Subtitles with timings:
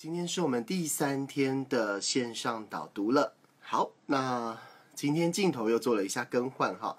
[0.00, 3.34] 今天是我们第三天的线上导读了。
[3.58, 4.56] 好，那
[4.94, 6.96] 今天镜头又做了一下更换哈，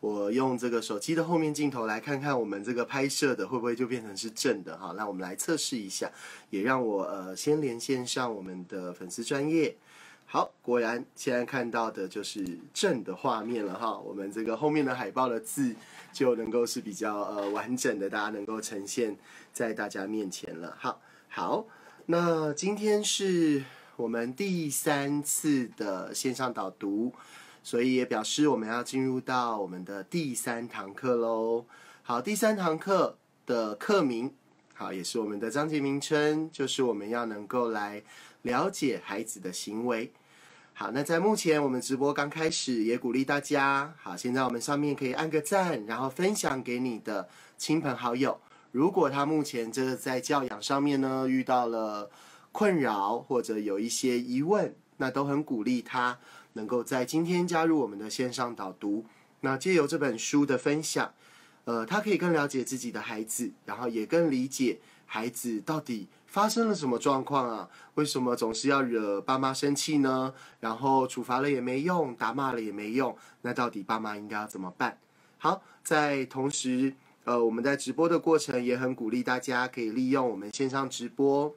[0.00, 4.92] 我用这个手机的后面镜头来看看我们这个拍摄的会不会就变成是正的哈。
[4.98, 6.12] 那我们来测试一下，
[6.50, 9.74] 也让我呃先连线上我们的粉丝专业。
[10.26, 13.98] 好，果然现在看到的就是正的画面了哈。
[13.98, 15.74] 我们这个后面的海报的字
[16.12, 19.16] 就能够是比较呃完整的，大家能够呈现
[19.54, 20.76] 在大家面前了。
[20.78, 21.00] 好，
[21.30, 21.64] 好。
[22.06, 23.62] 那今天是
[23.94, 27.12] 我们第三次的线上导读，
[27.62, 31.64] 所以也表示我们要进入到我们的第三堂课喽。
[32.02, 34.34] 好，第三堂课的课名，
[34.74, 38.02] 好，也是我们的章节名称，就是我们要能够来
[38.42, 40.12] 了解孩子的行为。
[40.74, 48.40] 好，那在目前我们直播刚开始，也鼓励大家，好，现在我们上面可以按个赞，然后分享给你的亲朋好友。
[48.72, 52.10] 如果他目前这个在教养上面呢遇到了
[52.52, 56.18] 困扰或者有一些疑问，那都很鼓励他
[56.54, 59.04] 能够在今天加入我们的线上导读。
[59.40, 61.12] 那借由这本书的分享，
[61.64, 67.68] 呃，他可以更了解自己的孩子，然后也更理解孩子到底发生了什么状况啊？
[67.96, 70.32] 为什么总是要惹爸妈生气呢？
[70.60, 74.96] 然后处罚了也没用，打骂了也没用，那到底爸妈应该要怎么办？
[75.36, 76.94] 好，在同时。
[77.24, 81.54] 呃，我们在直播的过程也很鼓励大家可以利用我们线上直播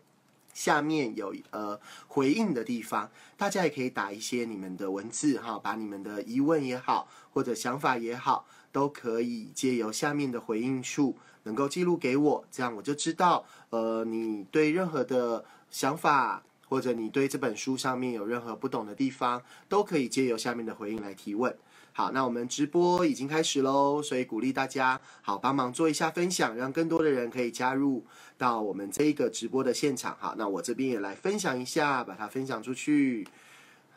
[0.53, 21.57] 下面有呃回应的地方，大家也可以打一些你们的文字哈，把你们的疑问也好或者想法也好，都可以借由下面的回应处能够记录给我，这样我就知道呃你对任何的想法或者你对这本书上面有任何不懂的地方，都可以借由下面的回应来提问。
[21.97, 28.03] 好，那我们直播已经开始喽，所以鼓励大家好帮忙做一下分享，让更多的人可以加入
[28.37, 30.13] 到我们这一个直播的现场。
[30.19, 33.25] 好，那我这边也来分享一下，把它分享出去。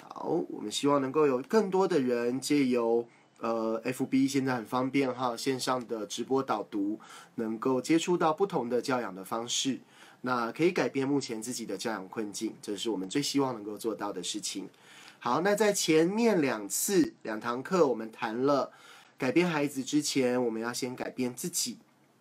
[0.01, 3.05] 好，我们希望能够有更多的人借由
[3.41, 7.01] 呃 FB 现在很方便哈，线上的直播导读，
[7.35, 9.81] 能够接触到不同的教养的方式，
[10.21, 14.69] 那可以改变目前自己的教养困境，这是我们最希望能够做到的事情。
[15.21, 18.71] 好，那在前面两次两堂课，我们谈了
[19.19, 21.79] 改变孩子之前，我们要先改变自己。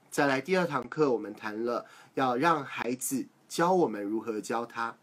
[0.10, 1.86] 再来第二堂课，我们谈了
[2.16, 4.96] 要让孩子教我们如何教他。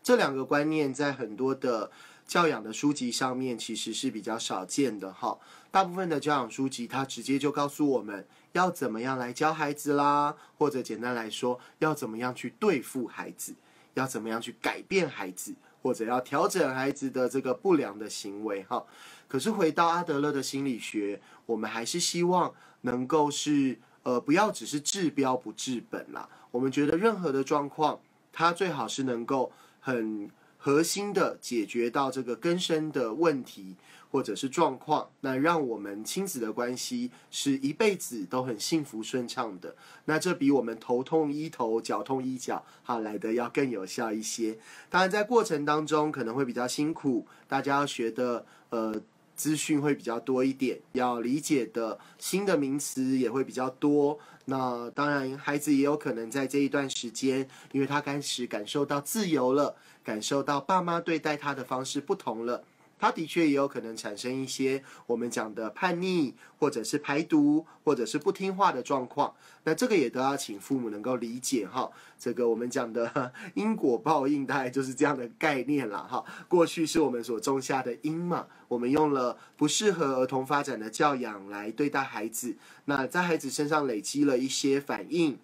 [0.00, 1.90] 这两个观念在很多的
[2.24, 5.36] 教养的书籍上面其实是比较少见的哈。
[5.72, 13.56] 大部分的教养书籍，它直接就告诉我们要怎么样来教孩子啦，或者简单来说，要怎么样去对付孩子，
[13.94, 15.56] 要怎么样去改变孩子。
[15.82, 18.84] 或者要调整孩子的这个不良的行为，哈。
[19.28, 26.28] 可是回到阿德勒的心理学，我们还是希望能够是呃，不要只是治标不治本啦。
[26.50, 28.00] 我们觉得任何的状况，
[28.32, 29.50] 它最好是能够
[29.80, 30.30] 很。
[30.64, 33.74] 核心的解决到这个根深的问题
[34.12, 39.74] 或者是状况，那让我们亲子的关系是一辈子都很幸福顺畅的。
[40.04, 44.58] 那这比我们头痛医头、脚痛医脚，哈来的要更有效一些。
[44.90, 49.00] 当然，在过程当中可能会比较辛苦，大家要学的呃
[49.34, 54.18] 资讯会比较多一点，要理解的新的名词也会比较多。
[54.44, 59.74] 那当然，孩子也有可能在这一段时间，因为他开始感受到自由了。
[60.04, 62.64] 感受到爸妈对待他的方式不同了，
[63.02, 69.34] 他的确也有可能产生一些我们讲的叛逆，或者是排毒，或者是不听话的状况。
[69.64, 71.90] 那这个也都要请父母能够理解哈。
[72.16, 76.24] 这个我们讲的 因果报应，大概就是这样的概念了哈。
[76.46, 85.36] 过去是我们所种下的因嘛，我们用了不适合儿童发展的教养来对待孩子，那在孩子身上累积了一些反应，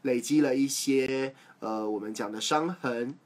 [0.00, 3.18] 累积了一些呃我们讲的伤痕。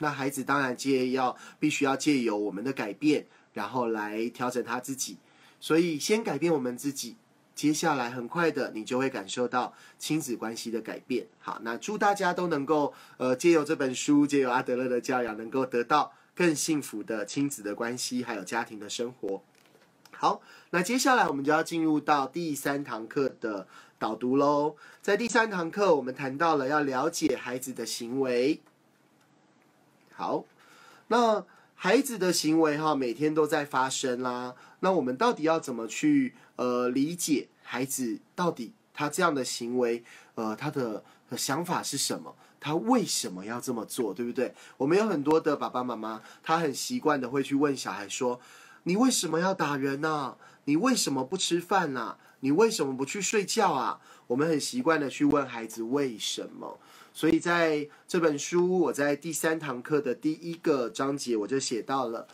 [0.00, 5.16] 那孩子当然借要必须要借由我们的改变，然后来调整他自己。
[5.60, 7.16] 所以先改变我们自己，
[7.54, 11.26] 接下来很快的你就会感受到亲子关系的改变。
[11.38, 19.42] 好，那祝大家都能够呃借由这本书，借由阿德勒的教养，能够得到更幸福的亲子的关系，还有家庭的生活。
[20.12, 23.66] 好，那接下来我们就要进入到第三堂课的
[23.98, 24.76] 导读喽。
[25.02, 28.60] 在第三堂课，我们谈到了要了解孩子的行为。
[30.20, 30.44] 好，
[31.08, 34.54] 那孩子的行为哈，每天都在发生啦。
[34.80, 41.02] 那我们到底要怎么去呃理解孩子到底他这样的行为，呃，他的
[41.38, 42.36] 想法是什么？
[42.60, 44.12] 他为什么要这么做？
[44.12, 44.54] 对不对？
[44.76, 48.38] 我们有很多的爸爸妈妈，他很习惯的会去问小孩说
[48.84, 50.36] ：“你为什么要打人呢？
[50.64, 52.18] 你为什么不吃饭呢？
[52.40, 56.78] 你为什么不去睡觉啊？”我们很习惯的去问孩子为什么。
[57.12, 62.26] 所以在这本书，我在第三堂课的第一个章节，我就写到了：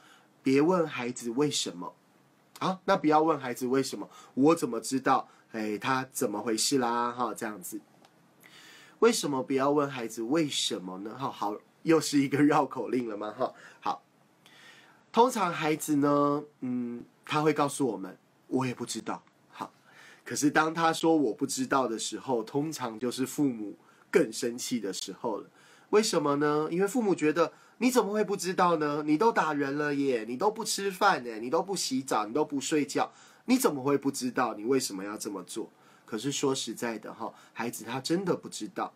[0.42, 1.94] 别问孩子为什么。
[2.58, 5.28] 啊，那不要问孩子为什么，我怎么知道？
[5.52, 7.12] 哎，他怎么回事啦？
[7.12, 7.80] 哈，这样子。
[9.00, 11.14] 为什么不要问孩子为什么呢？
[11.18, 13.34] 哈，好，又是一个绕口令了吗？
[13.36, 14.02] 哈，好。
[15.12, 18.16] 通常孩子呢，嗯，他会告诉我们，
[18.48, 19.22] 我也不知道。
[19.50, 19.70] 好，
[20.24, 23.74] 可是当他说我不知道的时候，通常就是父母
[24.16, 25.50] 更生气的时候了。
[25.90, 26.68] 为什么呢？
[26.70, 27.52] 因为父母觉得。
[27.78, 29.02] 你怎么会不知道呢？
[29.04, 30.24] 你都打人了耶！
[30.26, 33.12] 你都不吃饭呢，你都不洗澡，你都不睡觉，
[33.44, 34.54] 你怎么会不知道？
[34.54, 35.70] 你为什么要这么做？
[36.06, 38.94] 可是说实在的哈，孩子他真的不知道。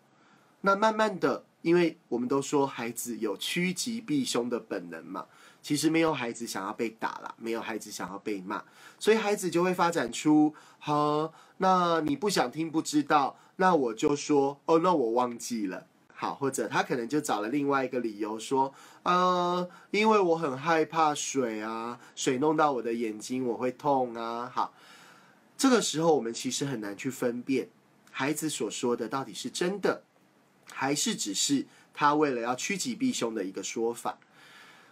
[0.61, 5.27] 那慢慢的，因为我们都说孩子有趋吉避凶的本能嘛，
[5.61, 8.63] 其实没有孩子想要被打了，没有孩子想要被骂，
[8.99, 15.85] 所以孩子就会发展出：好，那你不想听不知道，那我就说哦，那我忘记了。
[16.13, 18.71] 好，或者他可能就找了另外一个理由说，
[19.01, 24.47] 呃，因为我很害怕水啊，水弄到我的眼睛我会痛啊。
[24.53, 24.71] 好，
[25.57, 27.69] 这个时候我们其实很难去分辨
[28.11, 30.03] 孩子所说的到底是真的，
[30.71, 34.19] 还是只是他为了要趋吉避凶的一个说法，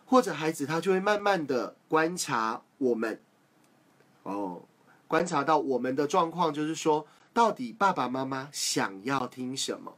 [0.09, 3.21] 或者孩子他就会慢慢的观察我们，
[4.23, 4.63] 哦，
[5.07, 9.95] 观察到我们的状况，就是说，到底爸爸妈妈想要听什么。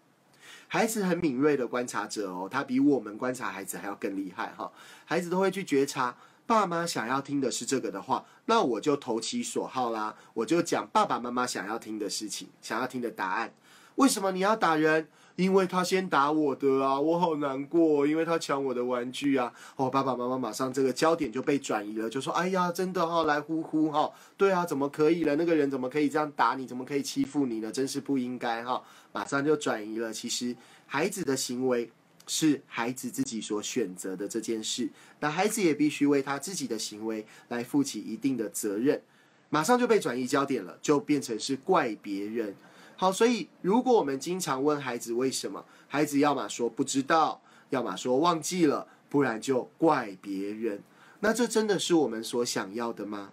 [0.67, 4.69] 孩子很敏锐的观察者哦，他比我们观察孩子还要更厉害哈。
[5.05, 6.13] 孩子都会去觉察，
[6.45, 13.53] 爸妈想要听的是这个的话，那我就投其所好啦，我就讲爸爸妈妈想要听的事情，想要听的答案。
[13.95, 15.07] 为什么你要打人？
[15.41, 19.51] 因为他先打我的啊，我好难过，因为他抢我的玩具啊。
[19.75, 25.35] 哦，爸爸妈妈马上这个焦点就被转移了，就说：“哎呀，真的哈，来呼呼哈，对啊，怎么可以了？
[25.35, 26.67] 那个人怎么可以这样打你？
[26.67, 27.71] 怎么可以欺负你呢？
[27.71, 30.13] 真是不应该哈！”马上就转移了。
[30.13, 30.55] 其实
[30.85, 31.89] 孩子的行为
[32.27, 34.87] 是孩子自己所选择的这件事，
[35.21, 39.01] 那孩子也必须为他自己的行为来负起一定的责任。
[39.49, 42.55] 马上就被转移焦点了，就变成是怪别人。
[43.01, 50.83] 好，所以如果我们经常问孩子为什么，孩子要么说不知道，要么说忘记了，不然就怪别人。
[51.21, 53.31] 那这真的是我们所想要的吗？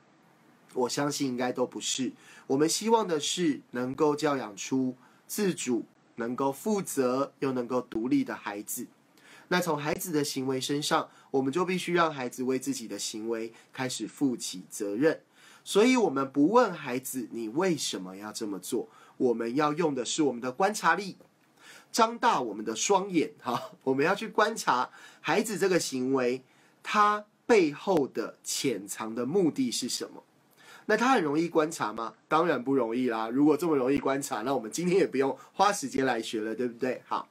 [0.72, 2.12] 我相信应该都不是。
[2.46, 8.86] 我们希望的是能够教养出自主、能够负责又能够独立的孩子。
[9.48, 15.20] 那从孩子的行为身上，我们就必须让孩子为自己的行为开始负起责任。
[15.62, 18.88] 所以，我们不问孩子你为什么要这么做。
[19.18, 21.16] 我们要用的是我们的观察力，
[21.92, 24.88] 张大我们的双眼，哈，我们要去观察
[25.20, 26.42] 孩子这个行为，
[26.82, 30.24] 他背后的潜藏的目的是什么？
[30.86, 32.14] 那他很容易观察吗？
[32.28, 33.28] 当然不容易啦。
[33.28, 37.02] 如果这么容易观察，那我们今天也不用花时间来学了，对不对？
[37.06, 37.28] 好，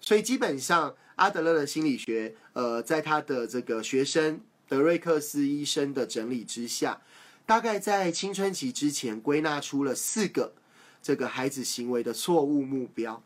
[0.00, 7.02] 所以基本上阿德勒的心理学，呃，在他的这个学生德瑞克斯医生的整理之下，
[7.44, 10.52] 大概在青春期之前归纳出了四个。
[11.06, 13.22] 这个孩子行为的错误目标，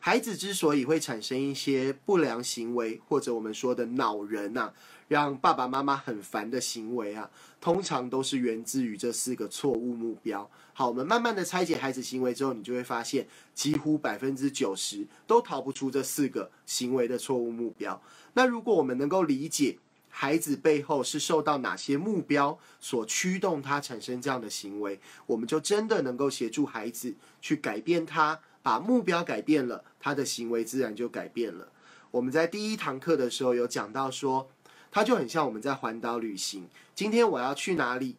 [0.00, 4.72] 孩子之所以会产生一些不良行为，或者我们说的恼人呐，
[5.06, 7.30] 让爸爸妈妈很烦的行为啊，
[7.60, 10.50] 通常都是源自于这四个错误目标。
[10.72, 18.00] 好，我们慢慢的拆解孩子行为之后，你就会发现，几乎百分之九十都逃不出这四个行为的错误目标。
[18.32, 19.76] 那如果我们能够理解，
[20.14, 31.66] 孩子背后是受到哪些目标所驱动，他产生这样的行为，我们就真的能够协助孩子去改变他，把目标改变了，他的行为自然就改变了。
[32.10, 34.48] 我们在第一堂课的时候有讲到说，
[34.90, 36.68] 他就很像我们在环岛旅行。
[36.94, 38.16] 今天我要去哪里？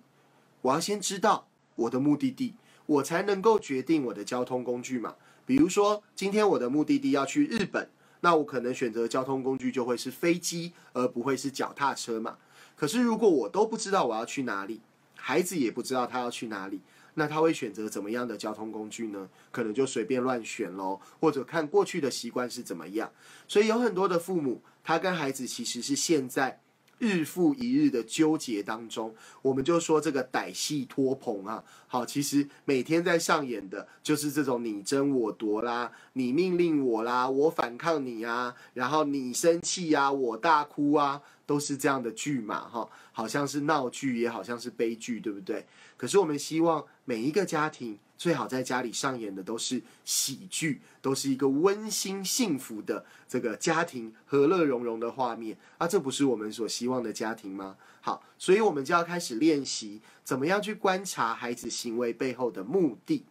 [0.63, 2.55] 我要先知道我的目的地，
[2.87, 5.13] 我才能够决定我的交通工具嘛。
[5.45, 7.87] 比如说，今天我的目的地要去日本。
[8.23, 12.37] 那我可能选择交通工具就会是飞机，而不会是脚踏车嘛。
[12.73, 14.79] 可是如果我都不知道我要去哪里，
[15.15, 16.79] 孩子也不知道他要去哪里，
[17.15, 19.29] 那他会选择怎么样的交通工具呢？
[19.51, 23.11] 可能就随便乱选喽，或者看过去的习惯是怎么样。
[23.45, 26.61] 所以有很多的父母，他跟孩子其实是现在。
[26.99, 31.61] 日复一日的纠结当中，我们就说这个歹戏托棚啊，
[31.93, 45.67] 好，其实每天在上演的就是这种你争我夺啦，你命令我啦，我反抗你啊，然后你生气啊，我大哭啊，都是这样的剧嘛，哈，好像是闹剧，也好像是悲剧，对不对？
[45.95, 47.99] 可是我们希望每一个家庭。
[48.15, 55.85] 最好在家里上演的都是喜剧，都是一个温馨幸福的这个家庭和乐融融的画面啊！
[55.85, 57.75] 这不是我们所希望的家庭吗？
[58.05, 63.23] 好，所以我们就要开始练习怎么样去观察孩子行为背后的目的。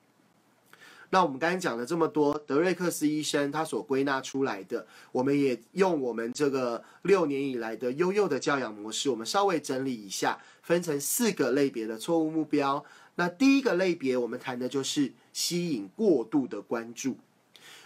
[1.11, 12.83] 那我们刚才讲了这么多，德瑞克斯医生他所归纳出来的，我们也用我们这个六年以来的悠悠的教养模式，我们稍微整理一下，分成四个类别的错误目标。
[13.17, 17.19] 那第一个类别，我们谈的就是吸引过度的关注。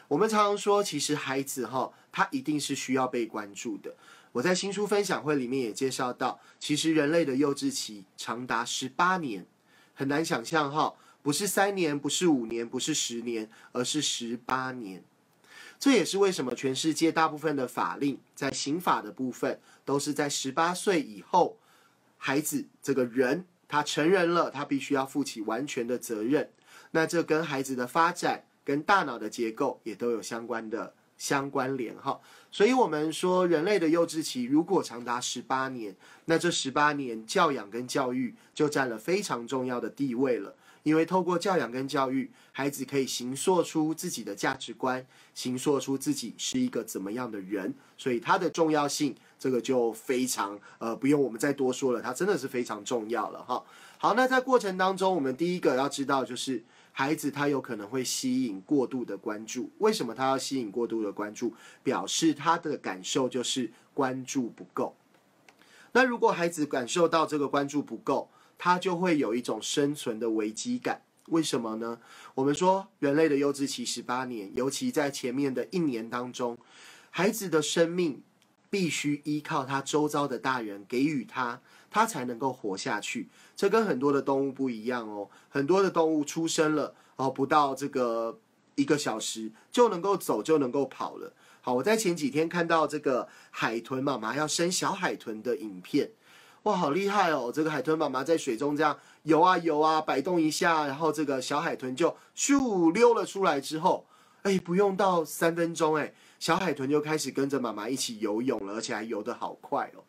[0.06, 3.96] 我们常常说，其实孩子哈，他一定是需要被关注的。
[4.36, 9.46] 我在新书分享会里面也介绍到，其实人类的幼稚期长达十八年，
[9.94, 10.94] 很难想象哈。
[11.22, 15.02] 不是三年，不是五年，不是十年，而是十八年。
[15.78, 21.56] 这也是为什么全世界大部分的法令在刑法的部分都是在十八岁以后，
[22.18, 26.50] 孩子这个人他成人了，他必须要负起完全的责任。
[26.90, 32.20] 那这跟孩子的发展、跟大脑的结构也都有相关的相关联哈。
[32.50, 35.94] 所以，我们说人类的幼稚期如果长达十八年，
[36.24, 40.54] 那这十八年教养跟教育就占了非常重要的地位了。
[40.82, 45.04] 因为透过教养跟教育，孩子可以形塑出自己的价值观，
[45.34, 53.64] 形塑出自己是一个怎么样的人，所以它的重要性，这个就非常呃不用我们再多说了，它真的是非常重要了哈。
[53.98, 56.62] 好，那在过程当中，我们第一个要知道就是
[56.98, 61.52] 孩子他有可能会吸引过度的关注，为什么他要吸引过度的关注？
[61.82, 64.96] 表示他的感受就是关注不够。
[65.92, 71.98] 那如果孩子感受到这个关注不够，他就会有一种生存的危机感，为什么呢？
[72.34, 76.56] 我们说人类的幼稚期十八年，尤其在前面的一年当中，
[77.10, 78.22] 孩子的生命
[78.70, 83.28] 必须依靠他周遭的大人给予他，它才能够活下去。
[83.54, 88.38] 这跟很多的动物不一样哦，很多的动物出生了哦，不到这个
[88.74, 91.32] 一个小时就能够走，就能够跑了。
[91.60, 96.12] 好，我在前几天看到这个海豚妈妈要生小海豚的影片。
[96.64, 97.52] 哇，好厉害哦！
[97.54, 104.04] 这个海豚妈妈在水中这样游啊游啊，摆动一下，然后这个小海豚就咻溜了出来之后，
[104.42, 110.02] 哎，不用到三分钟，哎，小海豚就开始跟着妈妈一起游泳了，而且还游得好快哦。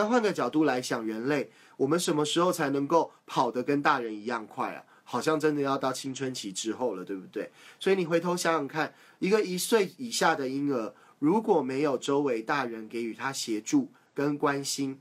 [0.00, 4.82] 那换个角度来想，人类我们什么时候才能够跑得跟大人一样快啊？
[5.04, 7.50] 好像真的要到青春期之后了，对不对？
[7.78, 14.98] 所以你回头想想看，一个一岁以下的婴儿，如果没有周围大人给予他协助跟关心，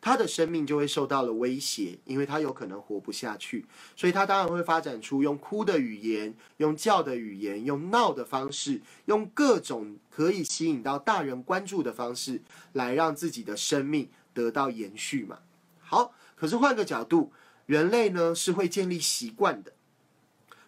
[0.00, 15.38] 他的生命就会受到了威胁，因为他有可能活不下去，所以他当然会发展出用哭的语言、用叫的语言、用闹的方式，用各种可以吸引到大人关注的方式，来让自己的生命得到延续嘛。
[15.80, 17.32] 好，可是换个角度，
[17.66, 19.72] 人类呢是会建立习惯的，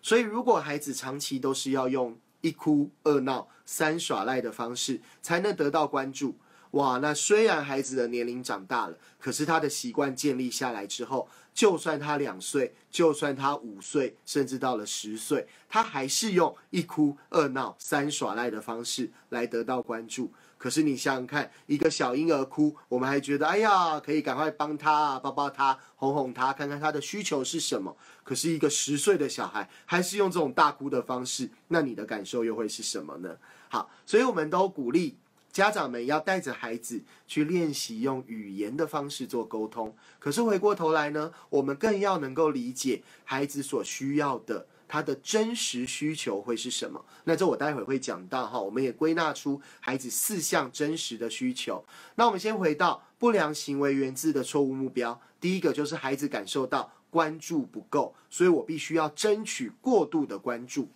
[0.02, 6.36] 所以如果孩子长期都是要用一哭二闹三耍赖的方式，才能得到关注。
[6.72, 20.32] 哇，那虽然孩子的年龄长大了，可是他的习惯建立下来之后，就算他两岁，就算他五岁，甚至到了十岁，他还是用一哭二闹三耍赖的方式来得到关注。
[20.64, 27.94] 可是你想想看，一个小婴儿哭，我们还觉得哎呀，可以赶快帮他啊抱抱他，哄哄他，看看他的需求是什么。
[28.22, 33.36] 可是一个十岁的小孩还是用这种大哭的方式，那你的感受又会是什么呢？
[33.68, 35.18] 好，所以我们都鼓励。
[35.52, 47.04] 家长们要带着孩子去练习用语言的方式做沟通，可是回过头来呢，我们更要能够理解孩子所需要的，他的真实需求会是什么。
[47.24, 51.84] 那这我待会会讲到哈，我们也归纳出孩子四项真实的需求。
[52.16, 60.88] 那我们先回到不良行为源自的错误目标，第一个就是孩子感受到关注不够，所以我必须要争取过度的关注。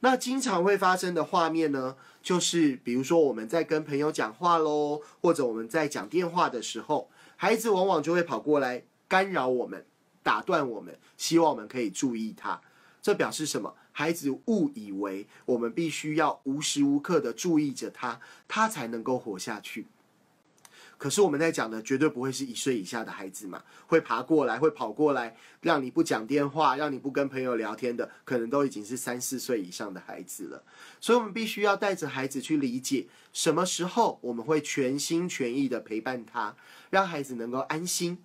[0.00, 9.84] 那经常会发生的画面呢，就是比如说我们在跟朋友讲话喽，或者我们在讲电话的时候，孩子往往就会跑过来干扰我们，
[10.22, 12.60] 打断我们，希望我们可以注意他。
[13.00, 13.74] 这表示什么？
[13.92, 19.86] 孩子误以为我们必须要无时无刻的注意着他，他才能够活下去。
[20.96, 30.64] 可是我们在讲的绝对不会是一岁以下的孩子嘛，会爬过来，会跑过来，让你不讲电话，让你不跟朋友聊天的，可能都已经是三四岁以上的孩子了。
[31.00, 36.56] 所以，我们必须要带着孩子去理解，什么时候我们会全心全意的陪伴他，
[36.90, 38.18] 让孩子能够安心。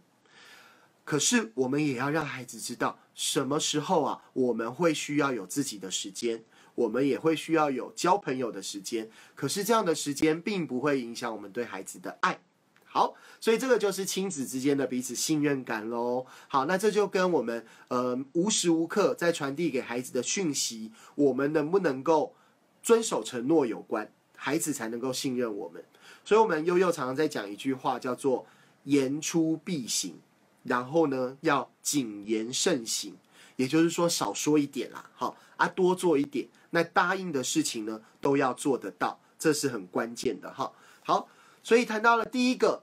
[1.06, 6.44] 可是，我们也要让孩子知道，什么时候啊，我们会需要有自己的时间，
[6.76, 9.10] 我们也会需要有交朋友的时间。
[9.36, 12.40] 可是，这样的时间并不会影响我们对孩子的爱。
[12.86, 16.26] 好，所以这个就是亲子之间的彼此信任感喽。
[16.48, 22.36] 好，那这就跟我们呃无时无刻在传递给孩子的讯息，我们能不能够
[22.84, 25.84] 遵守承诺有关，孩子才能够信任我们。
[26.24, 28.46] 所以，我们悠悠常常在讲一句话，叫做
[28.84, 30.20] 言出必行，
[30.64, 33.16] 然后呢要谨言慎行。
[33.56, 36.48] 也就是说少说一点啦，好啊，多做一点。
[36.72, 40.74] 那答应的事情呢，都要做得到，这是很关键的哈。
[41.04, 41.30] 好，
[41.62, 42.82] 所以谈到了第一个，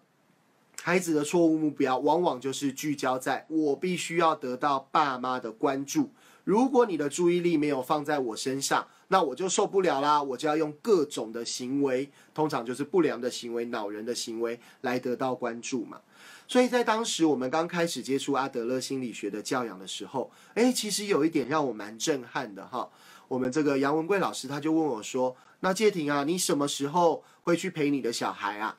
[0.80, 6.10] 孩子的错误目标，往往就是聚焦在我必须要得到爸妈的关注。
[6.44, 16.00] 如果你的注意力没有放在我身上，那我就受不了啦，我就要用各种的行为，通常就是不良的行为、恼人的行为来得到关注嘛。
[16.50, 22.90] 所以在当时我们刚开始接触阿德勒心理学的教养的时候，诶，其实有一点让我蛮震撼的哈。
[23.28, 28.76] 我们这个杨文贵老师他就问我说：“那介婷啊，你什么时候会去陪你的小孩啊？”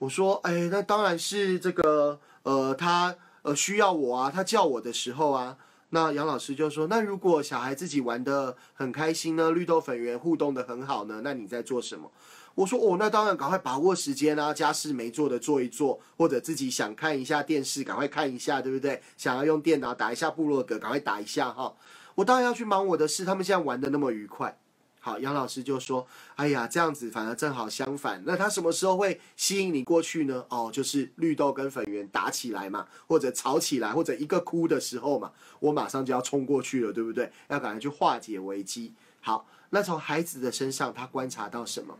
[0.00, 5.58] 我说：“哎，那当然是这个呃，他呃需要我啊，他叫我的时候啊。”
[5.90, 12.10] 那杨老师就说：“那如果小孩自己玩的很开心呢，绿豆粉圆互动的很好呢，那你在做什么？”
[12.58, 19.00] 我说：“哦，那当然，赶快把握时间啊，家事没做的做一做，或者自己想看一下电视，赶快看一下，对不对？
[19.16, 21.72] 想要用电脑打一下部落格，赶快打一下哈。
[22.16, 24.58] 我当然要去忙我的事，他们现在玩的那么愉快。”
[24.98, 28.20] 好，杨老师就说：“哎呀，这样子反而正好相反。
[28.26, 30.44] 那他什么时候会吸引你过去呢？
[30.48, 37.30] 哦，就是绿豆跟粉圆打起来嘛，或者吵起来，或者一个哭的时候嘛，我马上就要冲过去了，对不对？
[37.46, 38.92] 要赶快去化解危机。
[39.20, 41.96] 好，那从孩子的身上，他观察到什么？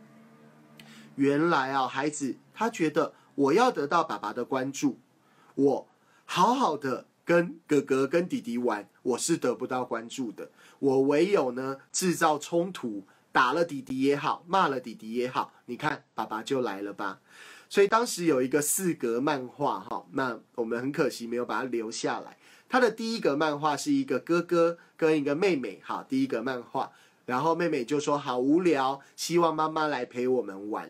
[1.19, 4.97] 原来啊，孩子他觉得我要得到爸爸的关注，
[5.55, 5.87] 我
[6.23, 10.49] 好好的跟哥哥跟弟弟玩，我是得不到关注的。”
[10.79, 17.19] 我唯有呢制造冲突，打了弟弟也好，骂了弟弟也好，你看爸爸就来了吧。
[17.67, 22.37] 所以当时有一个四格漫画哈，那我们很可惜没有把它留下来。
[22.69, 26.89] 他的第一个漫画是一个哥哥跟一个妹妹，好，第一个漫画，
[27.25, 30.89] 然后妹妹就说好无聊，希望妈妈来陪我们玩。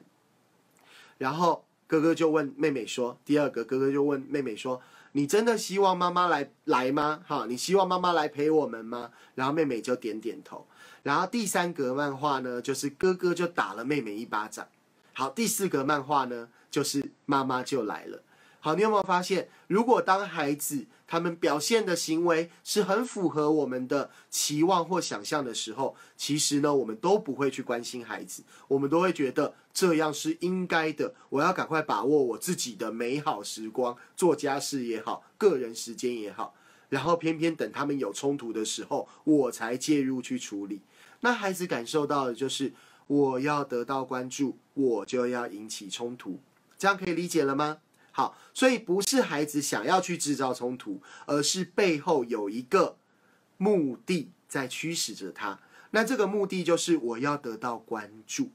[1.20, 4.82] 然后哥哥就问妹妹说，第二个哥哥就问妹妹说。
[5.14, 7.24] 你真的希望妈妈来来吗？
[7.26, 9.10] 哈，你希望妈妈来陪我们吗？
[9.34, 10.68] 然后妹妹就点点头。
[11.02, 14.68] 然后第三格漫画呢，就是哥哥就打了妹妹一巴掌。
[15.14, 18.22] 好，第四格漫画呢，就是妈妈就来了。
[18.60, 31.16] 好，你有没有发现，如果当孩子他们表现的行为是很符合我们的期望或想象的时候，其实呢，我们都不会去关心孩子，我们都会觉得这样是应该的。
[31.30, 36.54] 我要赶快把握我自己的美好时光，做家事也好，个人时间也好，
[36.90, 40.82] 然后偏偏等他们有冲突的时候，我才介入去处理。
[41.22, 42.72] 那孩子感受到的就是，
[43.08, 46.40] 我要得到关注，我就要引起冲突，
[46.78, 47.80] 这样可以理解了吗？
[48.20, 52.98] 好，所以不是孩子想要去制造冲突，而是背后有一个
[53.56, 55.58] 目的在驱使着他。
[55.92, 58.52] 那这个目的就是我要得到关注。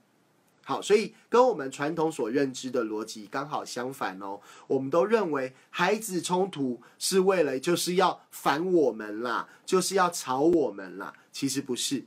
[0.67, 4.39] 好，所以跟我们传统所认知的逻辑刚好相反哦。
[4.67, 11.15] 我们都认为孩子冲突是为了就是要烦我们啦，就是要吵我们啦。
[11.33, 12.05] 其实不是，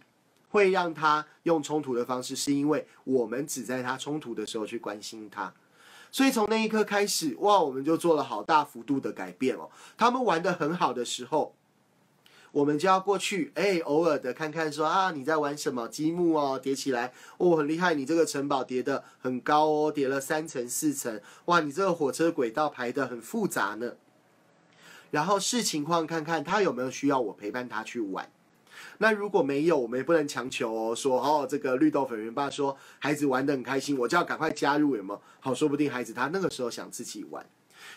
[0.50, 5.52] 会让他用冲突的方式，是因为我们只在他冲突的时候去关心他。
[6.12, 9.70] 所以从那一刻开始，哇，我们就做了好大幅度的改变哦。
[9.98, 11.54] 他们玩的很好的时候，
[12.52, 23.94] 我们就要过去，哎，偶尔的看看，说啊，你在玩什么积木哦，叠起来，哦，很厉害，你这个城堡叠的很高哦，叠了三层四层，哇，你这个火车轨道排的很复杂呢。
[25.12, 28.30] 然后视情况看看他有没有需要我陪伴他去玩。
[29.00, 30.96] 那如果没有，我们也不能强求哦。
[30.96, 35.22] 说哦，这个绿豆粉圆爸说孩子玩的很开心，我就要赶快加入，有没有？
[35.40, 37.46] 好，说不定孩子他那个时候想自己玩，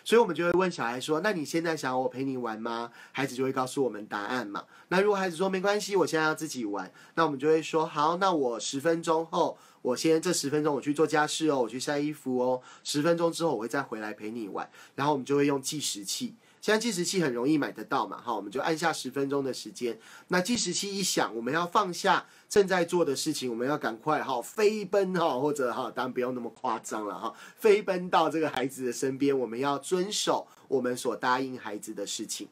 [0.05, 4.65] 所以我们就会问小孩说：“那你现在想要我陪你玩吗？”孩子就会告诉我们答案嘛。
[4.89, 16.35] 那如果孩子说没关系，我现在要自己玩，那我们就会说：“好，那我十分钟后，我先这十分钟我去做家事哦，我去晒衣服哦，十分钟之后我会再回来陪你玩。”然后我们就会用计时器。
[16.61, 19.99] 现在计时器很容易买得到嘛，哈，我们就按下十分钟的时间。
[20.29, 32.49] 那计时器一响，我们要放下正在做的事情，我们要赶快哈飞奔哈，或者哈，当然不用那么夸张了哈，飞奔到这个孩子的身边，我们要遵守我们所答应孩子的事情。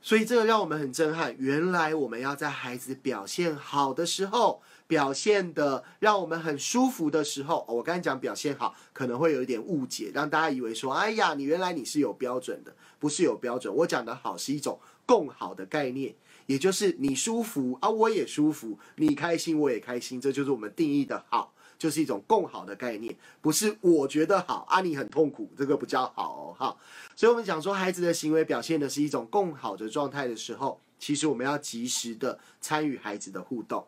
[0.00, 4.62] 所以这个让我们很震撼，原来我们要在孩子表现好的时候。
[4.90, 13.72] 表现的让我们很舒服的时候，我刚才讲表现好，可能会有一点误解，让大家以为说，哎呀，你原来你是有标准的，不是有标准。
[13.72, 16.12] 我讲的好是一种共好的概念，
[16.46, 26.76] 也就是你舒服啊，我也舒服，你开心我也开心，这就是我们定义的好，就是一种共好的概念，不是我觉得好啊，你很痛苦，这个不叫好哦，哈。
[27.14, 33.86] 所以我们讲说，孩子的行为表现的是一种共好的状态的时候，其实我们要及时的参与孩子的互动。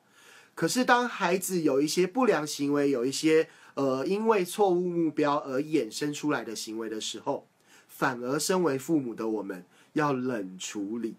[0.54, 7.48] 可是，当孩子有一些不良行为，有一些呃因为错误目标而衍生出来的行为的时候，
[7.88, 11.16] 反而身为父母的我们要冷处理。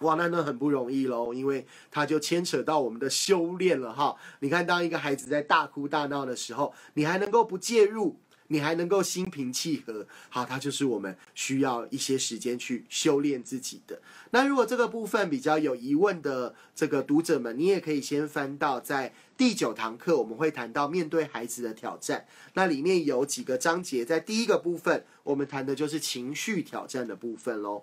[0.00, 4.14] 哇，那那很不容易喽，因为它就牵扯到我们的修炼了哈。
[4.40, 8.16] 你看，当一个孩子在大哭大闹的时候，你还能够不介入，
[8.54, 14.00] 你还能够心平气和，好，它就是我们需要一些时间去修炼自己的。
[14.30, 27.82] 那如果这个部分比较有疑问的这个读者们，你也可以先翻到在第九堂课，我们会谈到面对孩子的挑战，那里面有几个章节，在第一个部分，我们谈的就是情绪挑战的部分喽。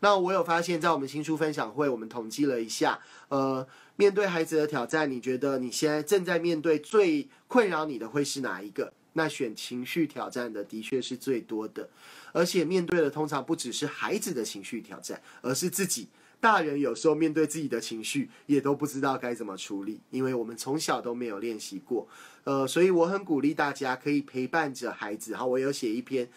[0.00, 8.94] 那我有发现，在我们新书分享会，我们统计了一下，呃，面对孩子的挑战，你觉得你现在正在面对最困扰你的会是哪一个？
[9.16, 11.88] 那选情绪挑战的的确是最多的，
[12.32, 16.08] 而且面对的通常不只是孩子的情绪挑战，而是自己。
[16.38, 22.06] 大人有时候面对自己的情绪，也都不知道该怎么处理，因为我们从小都没有练习过。
[22.44, 25.34] 呃，所以我很鼓励大家可以陪伴着孩子。
[25.34, 26.28] 好，我有写一篇。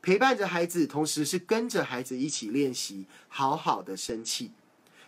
[0.00, 4.50] 陪伴着孩子，同时是跟着孩子一起练习，好好的生气。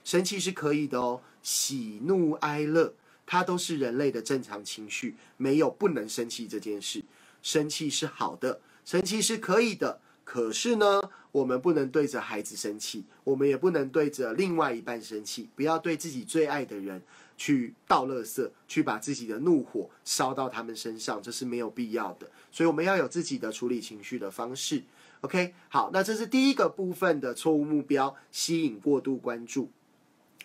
[0.04, 2.94] 生气是可以的哦，喜怒哀乐，
[3.26, 7.02] 它都是人类的正常情绪，没有不能生气这件事。
[7.42, 10.00] 生气是好的，生气是可以的。
[10.24, 17.02] 可是呢，我们不能对着孩子生气，我们也不能对着另外一半生气，不要对自己最爱的人。
[17.37, 22.30] 去倒垃圾，去把自己的怒火烧到他们身上，这是没有必要的。
[22.52, 24.84] 所以我们要有自己的处理情绪的方式。
[25.22, 29.68] OK，好，那这是第一个部分的错误目标，吸引过度关注。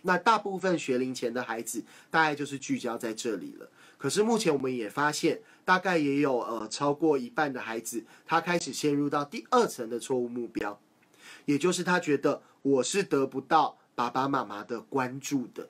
[0.04, 3.70] 那大部分学龄前的孩子，大概就是聚焦在这里了。
[3.98, 10.80] 可是目前我们也发现，大概也有呃超过一半的孩子，他开始陷入到第二层的错误目标，
[11.46, 15.68] 也就是他觉得我是得不到爸爸妈妈的关注的。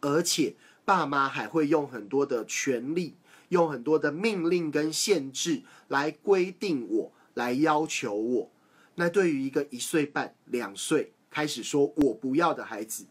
[0.00, 3.14] 而且爸妈还会用很多的权利，
[3.50, 8.50] 用很多的命令跟限制来规定我，来要求我。
[8.96, 13.06] 那对于一个一岁半、两岁开始说我不要的孩子，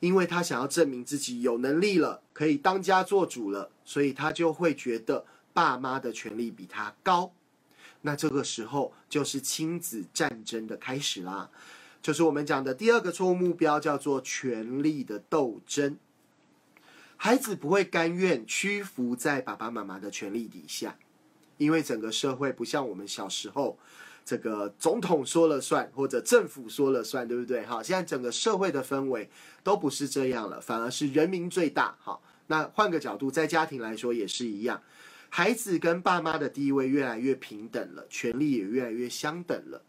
[0.00, 7.32] 因为他想要证明自己有能力了，可以当家做主了，所以他就会觉得爸妈的权利比他高。
[8.02, 11.50] 那这个时候就是亲子战争的开始啦，
[12.00, 15.96] 就是我们讲的第二个错误目标，叫做权力的斗争。
[17.16, 20.96] 孩子不会甘愿屈服在爸爸妈妈的权力底下，
[21.56, 23.78] 因为整个社会不像我们小时候，
[24.26, 27.64] 这个总统说了算或者政府说了算，对不对？
[27.64, 29.30] 哈，现在整个社会的氛围
[29.62, 31.96] 都不是这样了，反而是人民最大。
[32.02, 34.82] 哈，那换个角度，在家庭来说也是一样，
[35.28, 39.80] 孩子跟爸妈的地位越来越平等了，权力也越来越相等了。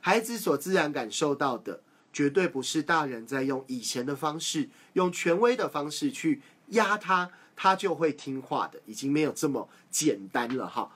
[0.00, 6.40] 孩子所自然感受到的，绝对不是大人在用以前的方式，用权威的方式去。
[6.68, 10.90] 压他，他就会听话的，已经没有这么简单了哈。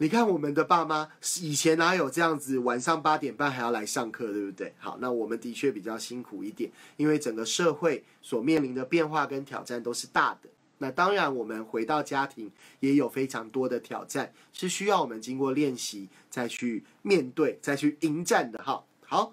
[0.00, 1.08] 你看我们的爸妈
[1.40, 4.72] 以前哪有这样子，晚上八点半还要来上课，对不对？
[4.78, 10.48] 好，那我们的确比较辛苦一点，因为整个社会所面临的变化跟挑战都是大的。
[10.78, 18.84] 那当然，我们回到家庭也有非常多的挑战，是需要我们经过练习再去面对、再去迎战的哈。
[19.04, 19.32] 好，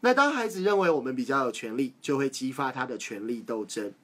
[0.00, 3.94] 那当孩子认为我们比较有权利，就会激发他的权力斗争。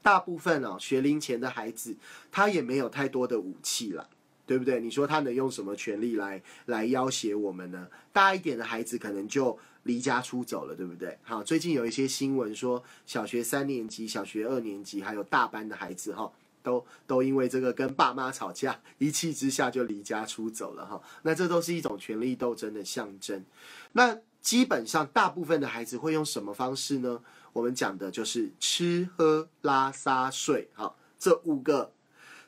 [0.00, 1.96] 大部分哦，学龄前的孩子，
[2.30, 4.08] 他也没有太多的武器了，
[4.46, 4.80] 对不对？
[4.80, 7.88] 你说他能用什么权利来来要挟我们呢？
[8.12, 11.18] 大一点的孩子可能就离家出走了，对不对？
[11.22, 16.32] 好，最近有一些新闻说，小学三年级、小学二年级还有大班的孩子，哈，
[16.62, 21.02] 都都因为这个跟爸妈吵架，一气之下就离家出走了，哈。
[21.22, 23.44] 那这都是一种权力斗争的象征。
[23.92, 27.20] 那基本上，大部分的孩子会用什么方式呢？
[27.52, 31.92] 我们讲的就是吃喝拉撒睡，好，这五个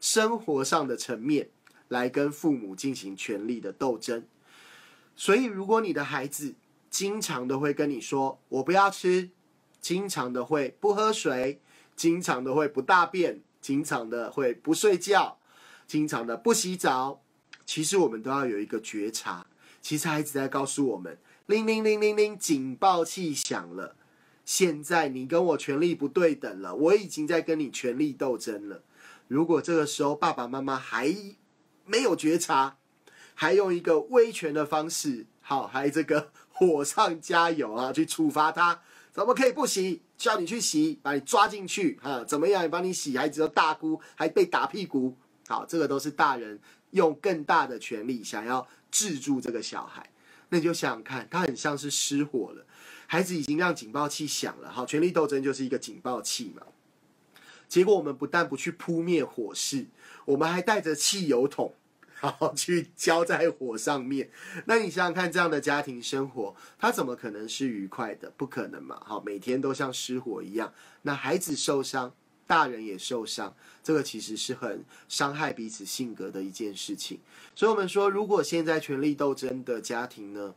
[0.00, 1.48] 生活上的层面
[1.88, 4.24] 来跟父母进行权力的斗争。
[5.16, 6.55] 所以，如果你的孩子
[6.90, 9.31] 经常的会跟你说“我不要吃”，
[9.81, 11.61] 经常的会不喝水，
[11.96, 15.38] 经常的会不大便，经常的会不睡觉，
[15.87, 17.22] 经常的不洗澡，
[17.66, 19.46] 其实我们都要有一个觉察。
[19.81, 23.96] 其实孩子在告诉我们：“铃铃铃铃铃，警报器响了。”
[24.44, 28.83] 现在你跟我权力不对等了，我已经在跟你权力斗争了。
[29.27, 31.14] 如果这个时候爸爸妈妈还
[31.88, 32.77] 没有觉察，
[33.35, 40.03] 还用一个威权的方式，好，还这个火上加油啊，去处罚他，怎么可以不洗？
[40.18, 42.22] 叫你去洗，把你抓进去啊？
[42.24, 42.62] 怎么样？
[42.62, 45.16] 也帮你洗，孩子都大姑，还被打屁股。
[45.46, 50.11] 好，这个都是大人用更大的权力想要制住这个小孩。
[50.51, 52.66] 那你就想想看，他很像是失火了。
[53.07, 56.62] 孩子已经让警报器响了，好，权力斗争就是一个警报器嘛。
[57.68, 59.87] 结果我们不但不去扑灭火势，
[60.24, 61.74] 我们还带着汽油桶，
[62.20, 64.31] 然后去浇在火上面。
[64.66, 68.33] 那你想想看，这样的家庭生活，他怎么可能是愉快的？
[68.37, 69.00] 不可能嘛！
[69.04, 72.12] 好，每天都像失火一样，那孩子受伤，
[72.46, 77.20] 大人也受伤，这个其实是很伤害彼此性格的一件事情。
[77.54, 80.54] 所以，我们说，如果现在权力斗争的家庭呢，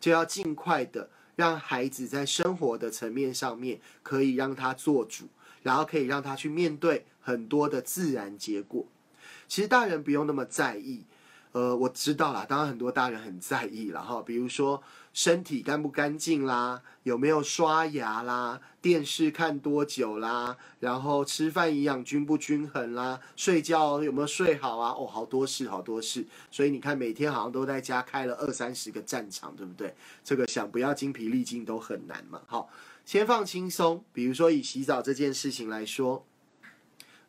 [0.00, 5.26] 就要尽快的让孩子在生活的层面上面可以让他做主，
[5.62, 8.86] 然后可以让他去面对很多的自然结果。
[9.52, 11.04] 其实大人不用那么在意，
[11.52, 24.92] 呃，我知道啦，当然很多大人很在意了哈，比如说身体干不干净啦，有没有刷牙啦，电视看多久啦，然后吃饭营养均不均衡啦，睡觉有没有睡好啊？
[24.92, 29.94] 哦，好多事，好多事，所以你看每天好像都在家开了二三十个战场，对不对？
[30.24, 32.40] 这个想不要精疲力尽都很难嘛。
[32.46, 32.70] 好，
[33.04, 36.24] 先放轻松，比如说以洗澡这件事情来说。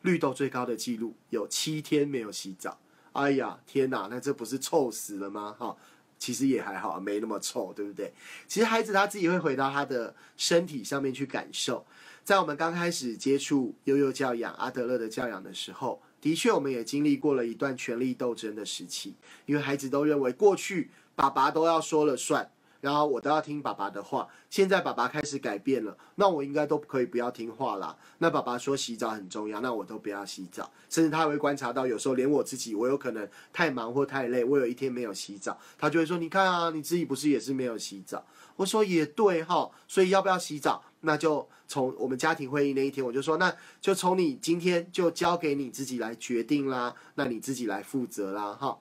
[0.04, 2.78] 绿豆最高的记录有七天没有洗澡，
[3.12, 5.56] 哎呀，天哪，那这不是臭死了吗？
[5.58, 5.74] 哈，
[6.18, 8.12] 其实也还好，没那么臭，对不对？
[8.46, 11.86] 其实孩子他自己会回到他的身体上面去感受。
[12.22, 19.14] 在我们刚开始接触悠悠教养、阿德勒的教养的时候，的确我们也经历过了一段权力斗争的时期，
[19.46, 22.50] 因为孩子都认为过去爸爸都要说了算。
[22.84, 24.28] 然后我都要听爸爸的话。
[24.50, 27.96] 现在爸爸开始改变了，那我应该都可以不要听话啦。
[28.18, 30.70] 那爸爸说洗澡很重要，那我都不要洗澡。
[30.90, 38.22] 甚至他会观察到，有时候连我自己，我有可能太忙或太累，我有一天没有洗澡，他就会说：“你看啊，你自己不是也是没有洗澡？”
[38.56, 40.84] 我说：“也对哈，所以要不要洗澡？
[41.00, 48.78] 那就从我们家庭会议那一天，我就说，那就从你今天就交给你自己来决定啦，那你自己来负责啦，哈。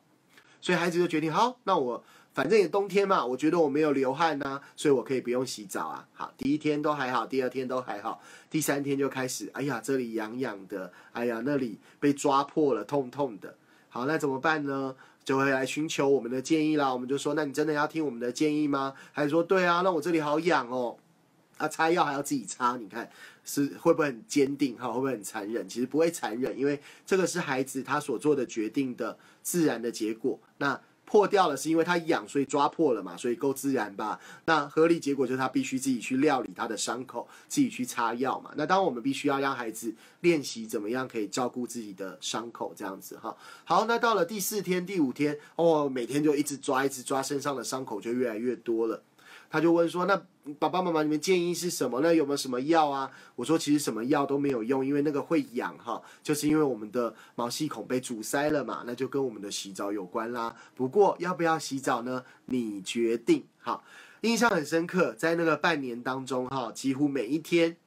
[0.62, 2.04] 所以孩子就决定好，那我。
[2.34, 6.08] 反正也冬天嘛，我觉得我没有流汗呐，所以我可以不用洗澡啊。
[6.14, 8.20] 好，第一天都还好，第二天都还好，
[8.50, 13.56] 第三天就开始，哎呀，这里痒痒的，哎呀，那里被抓破了，痛痛的。
[13.88, 14.96] 好，那怎么办呢？
[15.24, 16.92] 就会来寻求我们的建议啦。
[16.92, 18.96] 我们就说，那你真的要听我们的建议吗？
[19.12, 20.98] 还是说，对啊，那我这里好痒哦，
[21.58, 23.08] 啊，擦药还要自己擦，你看
[23.46, 24.76] 是会不会很坚定？
[24.76, 25.70] 哈，会不会很残忍？
[25.70, 30.40] 其实不会残忍，因为这个是孩子他所做的决定的自然的结果。
[30.58, 30.82] 那。
[31.06, 34.20] 破掉了是因为它痒，所以抓破了嘛，所以够自然吧？
[34.46, 38.52] 那合理结果就是他必须自己去料理他的伤口，自己去擦药嘛。
[38.56, 43.36] 那当我们必须要让孩子练习怎么样可以照顾自己的伤口，这样子哈。
[43.64, 49.04] 好，那到了第四天、第五天，哦，每天就一直抓，一直抓，身上的伤口就越来越多了。
[49.54, 50.20] 他就问说：“那
[50.58, 52.02] 爸爸妈妈，你们建议是什么？
[52.02, 60.56] 那有没有什么药啊？”我说：“其实什么药都没有用，因为那个会痒哈，就是因为我们的毛细孔被阻塞了嘛，那就跟我们的洗澡有关啦。
[60.74, 62.26] 不过要不要洗澡呢？
[62.46, 63.46] 你决定。
[63.60, 63.84] 好，
[64.22, 67.78] 印象很深刻，在那个半年当中哈，几乎每一天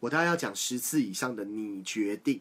[0.00, 2.40] 我大概要讲十次以上的‘你决定’。”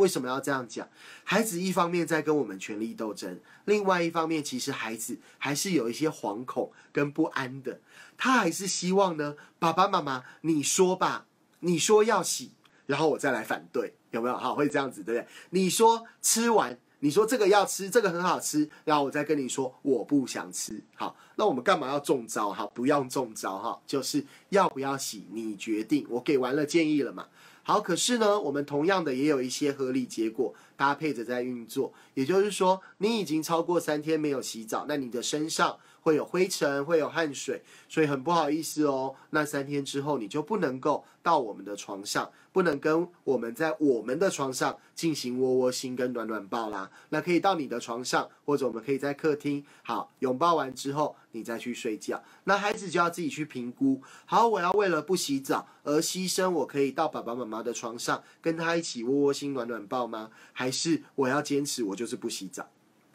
[0.00, 0.88] 为什么要这样讲？
[1.24, 7.80] 孩子一方面在跟我们权力斗争，另外一方面，其实孩子还是有一些惶恐跟不安的。
[8.16, 11.26] 他还是希望呢，爸爸妈妈，你说吧，
[11.60, 12.52] 你说要洗，
[12.86, 14.36] 然后我再来反对，有没有？
[14.36, 15.28] 好，会这样子，对不对？
[15.50, 20.82] 你说吃完，你说这个要吃，这个很好吃，然后我再跟你说我不想吃。
[20.94, 22.50] 好，那我们干嘛要中招？
[22.50, 26.06] 哈，不要中招哈，就是要不要洗，你决定。
[26.08, 27.28] 我给完了建议了嘛。
[27.62, 31.92] 好，可是呢，我们同样的也有一些合理结果搭配着在运作。
[32.14, 39.14] 也就是说，你已经超过三天没有洗澡，那你的身上会有灰尘，会有汗水，所以很不好意思哦。
[39.30, 42.30] 那三天之后，你就不能够到我们的床上。
[42.52, 52.20] 不能跟我们在我们的床上进行窝窝心跟暖暖抱啦，那可以到你的床上，或者我们可以在客厅，好拥抱完之后，你再去睡觉。
[52.42, 60.32] 那孩子就要自己去评估，好，我要为了不洗澡而牺牲，我可以到爸爸妈妈的床上跟他一起窝窝心暖暖抱吗？
[60.52, 62.68] 还是我要坚持，我就是不洗澡？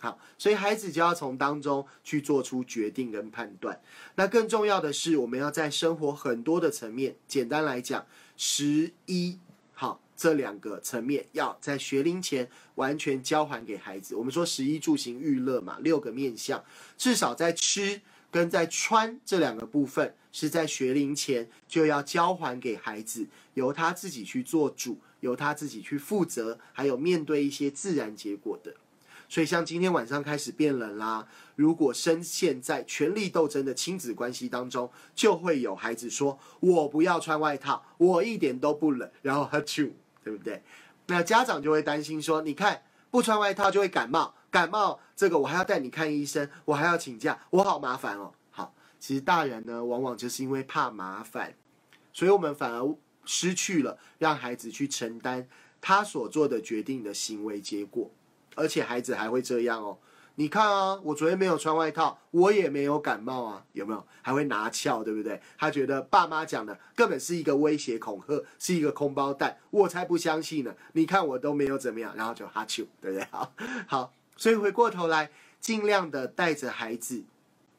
[0.06, 3.82] 好，所以孩子就要从当中去做出决定跟判断。
[4.14, 8.06] 那更重要的是，我们要在生活很多的层面，简单来讲。
[8.38, 9.40] 十一
[9.74, 14.16] 好，这两个层面要在学龄前完全交还给孩子。
[14.16, 16.64] 我们说十一住行娱乐嘛，六个面向，
[16.96, 28.76] 至少在吃跟在穿这两个部分，是在学龄前就要交还给孩子，由他自己去做主，由他自己去负责，还有面对一些自然结果的。
[29.28, 39.90] 所以，像今天晚上开始变冷啦，如果深陷在权力斗争的亲子关系当中，就会有孩子说：“我不要穿外套，我一点都不冷。”然后他就，
[40.24, 40.62] 对不对？
[41.08, 51.54] 那家长就会担心说：“你看，不穿外套就会感冒，感冒这个我还要带你看医生，我还要请假，我好麻烦哦。”好，其实大人呢，往往就是因为怕麻烦，
[52.14, 55.48] 所以我们反而失去了让孩子去承担
[55.82, 58.10] 他所做的决定的行为结果。
[58.56, 59.98] 而且孩子还会这样哦。
[60.38, 64.06] 你看啊，我昨天没有穿外套，我也没有感冒啊，有没有？
[64.22, 65.42] 还会拿翘，对不对？
[65.58, 70.76] 他觉得爸妈讲的根本是一个威胁恐吓，是一个空包弹，我才不相信呢。
[70.92, 73.26] 你看我都没有怎么样，然后就哈啾，对不对？
[73.32, 73.54] 好，
[73.88, 77.24] 好，所以回过头来，尽量的带着孩子，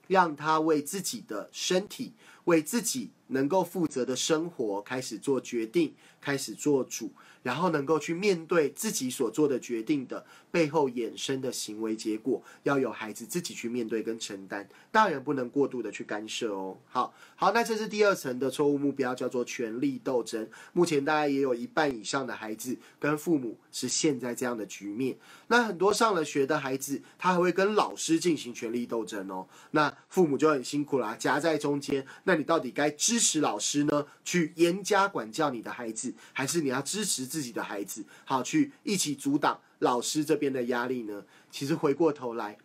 [0.07, 2.15] 让他为自己的身体，
[2.47, 7.13] 为自己能够负责的生活开始做决定，开始做主。
[7.43, 16.77] 然后能够去面对自己所做的决定的背后衍生的行为结果，要有孩子自己去面对跟承担，大人不能过度的去干涉哦。
[16.89, 20.49] 好，好，那这是第二层的错误目标，叫做权力斗争。
[20.73, 25.17] 目前大概也有一半以上的孩子跟父母是现在这样的局面。
[25.47, 29.47] 那很多上了学的孩子，他还会跟老师进行权力斗争哦。
[29.71, 32.05] 那父母就很辛苦啦，夹在中间。
[32.25, 37.27] 那你到底该支持老师呢，去严加管教你的孩子，还是你要支持？
[37.27, 41.25] 自己的孩子，好去一起阻挡老师这边的压力呢？
[41.51, 42.57] 其实回过头来，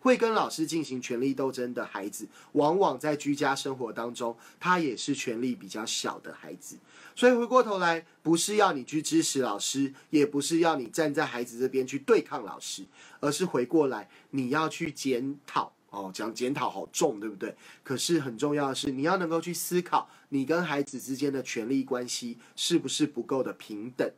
[0.00, 6.76] 会跟老师进行权力斗争的孩子，往往在居家生活当中，他也是权力比较小的孩子。
[7.14, 12.84] 所以回过头来，不是要你去支持老师，也不是要你站在孩子这边去对抗老师，
[13.20, 15.72] 而是回过来，你要去检讨。
[15.90, 17.56] 哦，讲检讨好重，对不对？
[17.82, 24.10] 可是很重要的是，你要能够去思考，你跟孩子之间的权利关系是不是不够的平等？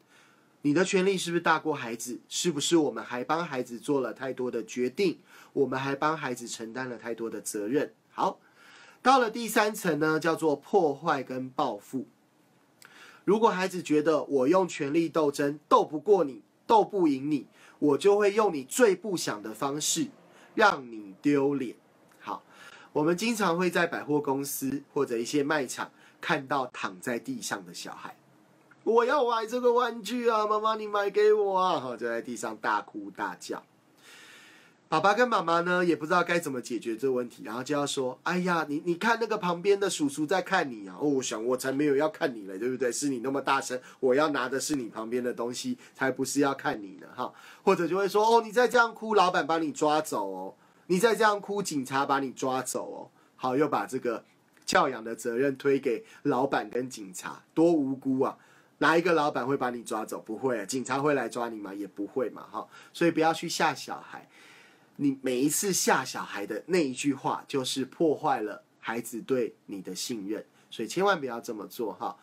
[0.63, 2.21] 你的权利是不是大过孩子？
[2.29, 5.19] 是不是我们还帮孩子做了太多的决定？
[5.53, 7.95] 我们还帮孩子承担了太多的责任？
[8.11, 8.41] 好，
[9.01, 12.07] 到了第三层呢，叫做破坏跟报复。
[13.25, 17.47] 如果孩子觉得我用权力斗争斗不过你，斗不赢你，
[17.79, 20.09] 我就会用你最不想的方式。
[20.55, 21.75] 让你丢脸。
[22.21, 22.43] 好，
[22.93, 28.15] 我们经常会在百货公司或者一些卖场看到躺在地上的小孩。
[28.83, 31.79] 我要玩这个玩具啊，妈妈你买给我啊！
[31.79, 33.63] 好，就在地上大哭大叫。
[34.91, 42.91] 爸爸跟妈妈呢，也不知道该怎么解决这个问题，然后就要说：“哎呀，你你看那个旁边的叔叔在看你啊！”哦，我想我才没有要看你嘞，对不对？
[42.91, 47.33] 是你那么大声，我要拿的是你旁边的东西，才不是要看你呢，哈。
[47.63, 50.55] 或者就会说：“哦，你再这样哭，老板把你抓走哦！
[50.89, 52.99] 你再这样哭，警察把你抓走哦！”
[53.39, 54.25] 好，又把这个
[54.67, 58.37] 教养的责任推给老板跟警察，多无辜啊！
[58.79, 60.19] 哪一个老板会把你抓走？
[60.19, 61.73] 不会，警察会来抓你吗？
[61.73, 62.67] 也不会嘛，哈。
[62.93, 64.29] 所以不要去吓小孩。
[65.03, 72.15] 你每一次吓小孩的那一句话，就是破坏了孩子对你的信任，所以千万不要这么做哈。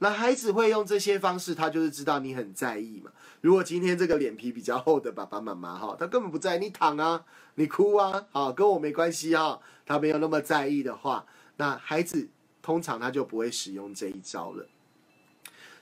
[0.00, 3.10] 那孩子会用这些方式，他就是知道你很在意嘛。
[3.40, 9.58] 如果今天这个脸皮比较厚的爸爸妈妈哈，他根本不在意，你躺啊，你哭啊，好，跟我没关系哈。
[9.86, 11.24] 他没有那么在意的话，
[11.56, 12.28] 那孩子
[12.60, 14.66] 通常他就不会使用这一招了。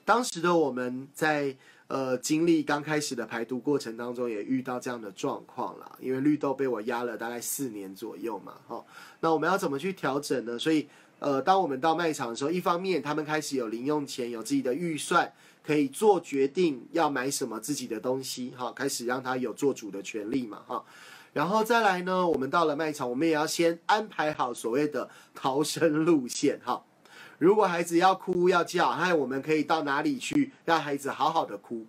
[0.05, 1.57] 当时的我们在。
[1.95, 5.97] 呃，经历刚开始的排毒过程当中，也遇到这样的状况了。
[6.01, 8.85] 因为绿豆被我压了大概四年左右嘛，哈。
[9.21, 10.59] 那我们要怎么去调整呢？
[10.59, 10.89] 所以，
[11.21, 15.33] 呃，当我们到卖场的时候，一方面他们开始有零用钱，有自己的预算，
[15.65, 20.85] 可以做决定要买什么自己的东西，哈，开始让他有做主的权利嘛，哈。
[21.33, 26.85] 然后再来呢，我们到了卖场，我们也要先安排好所谓的逃生路线，哈。
[27.45, 31.85] 如果孩子要哭要叫，那我们可以到哪里去让孩子好好的哭？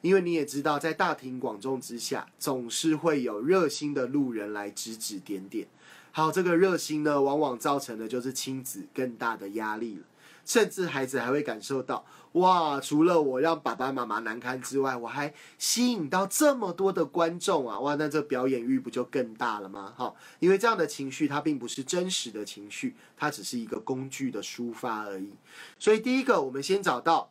[0.00, 5.68] 因为你也知道，在大庭广众之下，总是会有热心的路人来指指点点。
[6.10, 10.02] 好，这个热心呢，往往造成的就是亲子更大的压力了。
[10.44, 17.78] 甚至孩子还会感受到，哇，除了我让爸爸妈妈难堪之外，我还吸引到这么多的观众啊！
[17.80, 19.94] 哇，那这表演欲不就更大了吗？
[19.96, 25.34] 哈，因为这样的情绪它并不是真实的情绪，它只是一个工具的抒发而已。
[25.78, 27.30] 所以第一个，我们先找到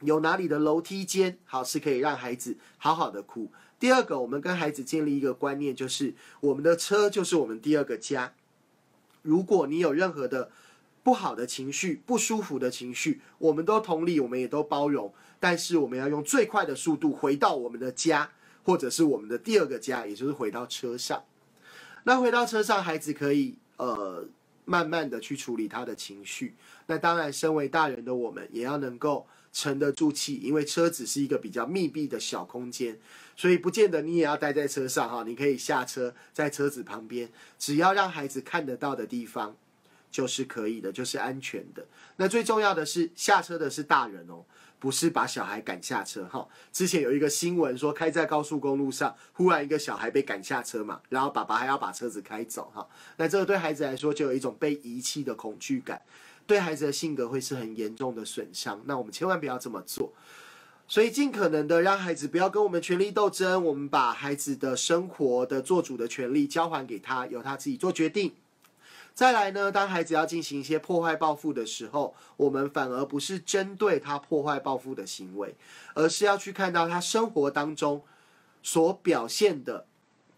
[0.00, 3.50] 有哪里的楼梯间，好是可以让孩子好好的哭。
[3.78, 8.34] 第二个，我们跟孩子建立一个观念，就是我们的车就是我们第二个家。
[9.22, 10.50] 如果你有任何的
[11.10, 15.12] 不好的情绪、不舒服的情绪，我们都同理，我们也都包容。
[15.40, 18.30] 但是我们要用最快的速度回到我们的家，
[18.62, 21.24] 或者是我们的第二个家，也就是回到车上。
[22.04, 24.24] 那回到车上，孩子可以呃
[24.64, 26.54] 慢慢的去处理他的情绪。
[26.86, 32.96] 那当然，身为大人的我们也要能够沉得住气，因为车子是一个比较密闭的小空间，
[33.34, 35.24] 所以不见得你也要待在车上哈。
[35.26, 39.56] 你可以下车，在车子旁边，只要让孩子看得到的地方。
[40.10, 41.86] 就是可以的，就是安全的。
[42.16, 44.44] 那最重要的是下车的是大人哦，
[44.78, 46.46] 不是把小孩赶下车哈。
[46.72, 52.86] 之前有一个新闻说，开在高速公路上，忽然一个小孩被赶下车嘛，然后爸爸还要把车子开走哈。
[53.16, 56.02] 那这个对孩子来说就有一种被遗弃的恐惧感，
[56.46, 58.82] 对孩子的性格会是很严重的损伤。
[58.86, 60.12] 那我们千万不要这么做。
[60.88, 68.34] 所以尽可能的让孩子不要跟我们权力斗争，我们把孩子的生活的做主的权利交还给他，由他自己做决定。
[69.20, 75.54] 再来呢，当孩子要进行一些破坏报复的时候，我们反而不是针对他破坏报复的行为，
[75.92, 78.02] 而是要去看到他生活当中
[78.62, 79.84] 所表现的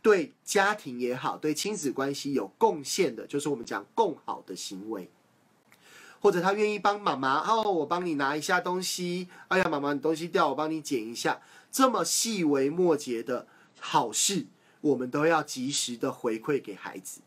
[0.03, 5.09] 对家庭也好，对亲子关系有贡献的，就是我们讲共好的行为。
[6.21, 13.47] 或者他愿意帮妈妈，哦，我帮你拿一下东西，哎呀，妈妈你东西掉，我帮你捡一下，这么细微末节的
[13.79, 14.47] 好事，
[14.81, 17.21] 我们都要及时的回馈给孩子。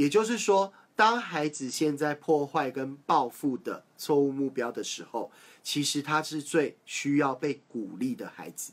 [0.00, 5.30] 也就是说，当孩子现在破坏跟报复的错误目标的时候，
[5.62, 8.72] 其实他是最需要被鼓励的孩子。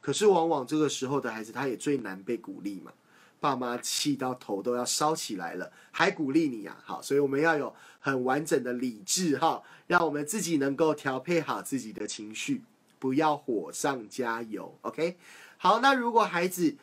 [0.00, 2.92] 可是往往这个时候的孩子，他也最难被鼓励嘛。
[3.40, 6.76] 爸妈气到头都要烧起来了，还鼓励你呀？
[6.84, 12.62] 好，所以我们要有很完整的理智哈，让我们自己能够调配好自己的情绪，
[13.00, 14.78] 不要火上加油。
[14.82, 15.16] OK，
[15.56, 16.76] 好，那如果孩子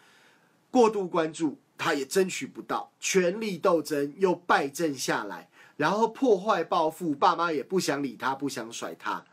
[0.70, 9.26] 过度关注，他也争取不到，权力斗争又败阵下来，然后破坏报复，爸妈也不想理他，不想甩他，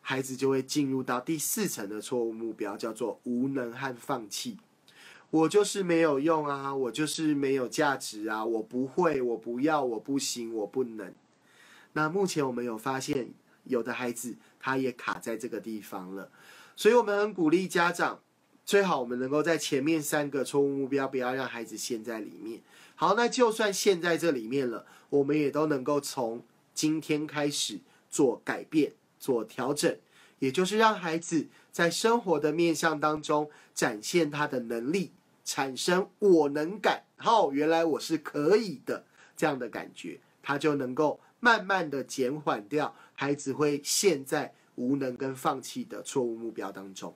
[0.00, 4.56] 孩子就会进入到第四层的错误目标，叫做无能和放弃。
[5.28, 11.12] 我就是没有用啊，我就是没有价值啊，我不会，我不要，我不行，我不能。
[11.92, 16.30] 那目前我们有发现，有的孩子他也卡在这个地方了，
[16.74, 18.20] 所以我们很鼓励家长，
[18.66, 22.60] 最好我们能够在前面三个错误目标不要让孩子陷在里面。
[22.96, 26.42] 好，那就算陷在这里面了，我们也都能够从
[26.74, 27.78] 今天开始
[28.10, 29.96] 做改变、做调整，
[30.40, 35.12] 也就是让孩子在生活的面向当中展现他的能力。
[35.44, 39.04] 产生我能感，好，原来我是可以的
[39.36, 47.14] 这样的感觉，他就能够慢慢的减缓掉孩子会陷在无能跟放弃的错误目标当中。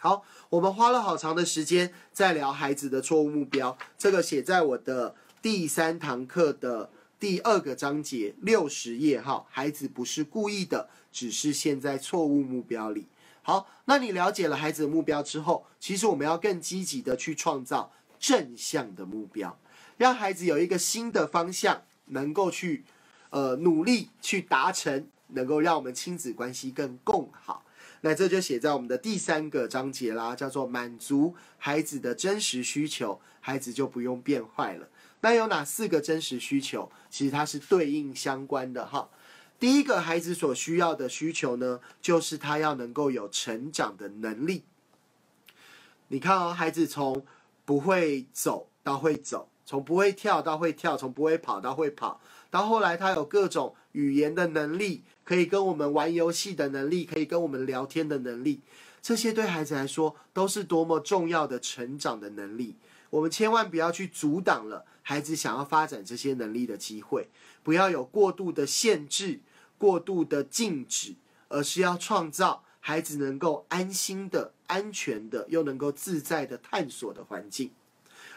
[0.00, 6.88] 好，我们花了好长的时间在聊孩子的错误目标，这个写在我的第三堂课的
[7.18, 13.08] 第二个章节六十页哈，孩子不是故意的，只是陷在错误目标里。
[13.42, 17.90] 好，那你了解了孩子的目标之后，其实我们要更积极的去创造
[18.20, 19.58] 正向的目标，
[19.96, 22.84] 让孩子有一个新的方向，能够去
[23.30, 27.64] 呃努力去达成，能够让我们亲子关系更共好。
[28.02, 34.88] 那这就写在我们的第三个章节啦，叫做满足孩子的真实需求，孩子就不用变坏了。
[35.20, 36.90] 那有哪四个真实需求？
[37.10, 39.08] 其实它是对应相关的哈。
[39.58, 44.62] 第一个孩子所需要的需求呢，就是他要能够有成长的能力。
[46.06, 47.26] 你看哦，孩子从
[47.64, 52.20] 不会走到会走，从不会跳到会跳，从不会跑到会跑，
[52.50, 58.62] 到后来他有各种语言的能力，可以跟我们玩游戏的能力，可以跟我们聊天的能力，
[59.02, 62.76] 这些对孩子来说都是多么重要的成长的能力。
[63.10, 67.28] 我们千万不要去阻挡了孩子想要发展这些能力的机会，
[67.62, 69.40] 不要有过度的限制。
[69.76, 71.14] 过度的禁止，
[71.46, 77.70] 而是要创造孩子能够安心的、安全的，又能够自在的探索的环境，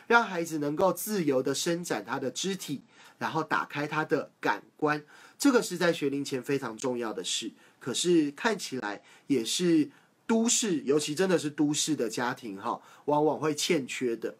[0.05, 2.83] 让孩子能够自由的伸展他的肢体，
[3.21, 5.03] 然后打开他的感官。
[5.37, 9.91] 这个是在学龄前非常重要的事，可是看起来也是
[10.25, 14.35] 都市，尤其真的是都市的家庭哈，往往会欠缺的，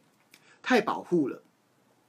[0.63, 1.43] 太保护了。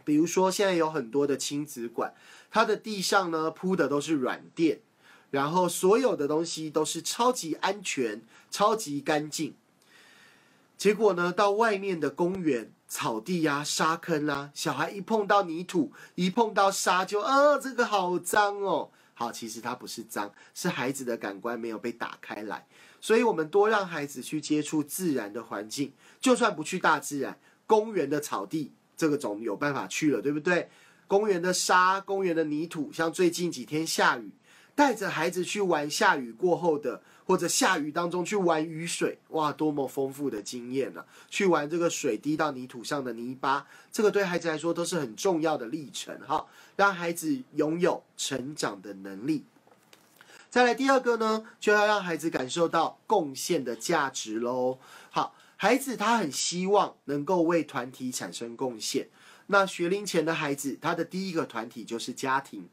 [0.02, 2.14] 比如说，现在有很多的亲子馆，
[2.50, 4.80] 它的地上呢铺的都是软垫，
[5.30, 9.54] 然后所有的东西都是超级安全、超级干净。
[10.78, 18.90] 结果呢，到外面的公园、草地呀、沙坑啦，小孩一碰到泥土、一碰到沙，就啊，这个好脏哦。
[19.14, 22.66] 好，其实它不是脏，是孩子的感官没有被打开来。
[23.00, 28.74] 所以，我们多让孩子去接触自然的环境，就算不去大自然，公园的草地。
[28.94, 30.68] 这个总有办法去了，对不对？
[31.06, 34.32] 公园的沙，公园的泥土，像最近几天下雨，
[34.74, 41.04] 带着孩子去玩下雨过后的，或者下雨当中去玩雨水，哇，多么丰富的经验呢！
[41.28, 46.46] 去玩这个水滴到泥土上的泥巴，这个对孩子来说都是很重要的历程哈，
[46.76, 49.44] 让孩子拥有成长的能力。
[50.50, 54.78] 再来第二个呢，就要让孩子感受到贡献的价值喽。
[55.10, 55.34] 好。
[55.54, 59.06] 孩子他很希望能够为团体产生贡献。
[59.46, 62.68] 那学龄前的孩子，他的第一个团体就是家庭。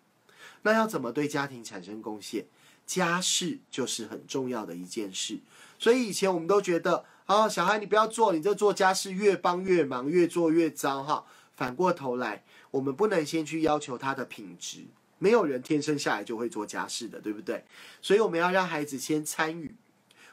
[0.63, 2.45] 那要怎么对家庭产生贡献？
[2.89, 5.37] 家事就是很重要的一件事。
[5.77, 11.23] 所以以前我们都觉得，啊，小孩你不要做，你这做家事越帮越忙，越做越糟哈。
[11.55, 14.87] 反过头来，我们不能先去要求他的品质。
[15.19, 17.63] 没有人天生下来就会做家事的，对不对？
[18.01, 19.75] 所以我们要让孩子先参与。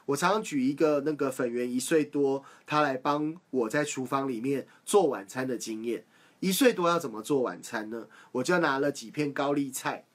[0.07, 6.03] 我常常举一个那个粉圆一岁多，他来帮我在厨房里面做晚餐的经验。
[6.39, 8.07] 一岁多要怎么做晚餐呢？
[8.31, 10.05] 我就拿了几片高丽菜，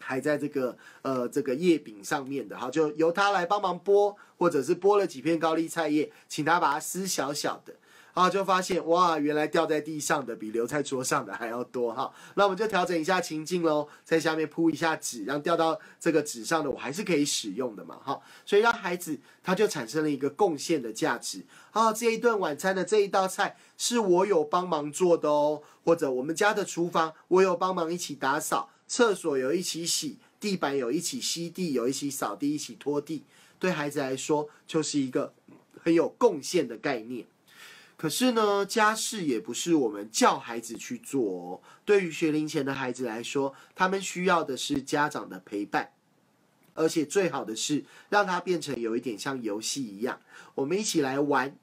[0.00, 7.74] 还在这个呃这个叶柄上面的，哈，就由他来帮忙剥，或者是剥了几片高丽菜叶，请他把它撕小小的。
[8.12, 12.12] 啊，就发现哇，原来掉在地上的比留在桌上的还要多哈。
[12.34, 18.20] 那我们就调整一下情境喽，在下面铺一下纸，让掉到这个纸上的我还是可以使用的嘛哈。
[18.44, 21.92] 所以让孩子他就产生了一个贡献的价值啊。
[21.92, 33.22] 这一顿晚餐的这一道菜是我有帮忙做的哦，或者我们家的厨房我有帮忙一起打扫，厕所有一起洗，地板有一起吸地，有一起扫地，一起拖地。
[33.60, 35.32] 对孩子来说，就是一个
[35.80, 37.24] 很有贡献的概念。
[37.96, 41.60] 可是呢，家事也不是我们叫孩子去做哦。
[41.84, 45.92] 对于学龄前的孩子来说，他们需要的是家长的陪伴，
[46.74, 50.20] 而且最好的是让他变成有一点像游戏一样，
[50.56, 51.56] 我们一起来玩。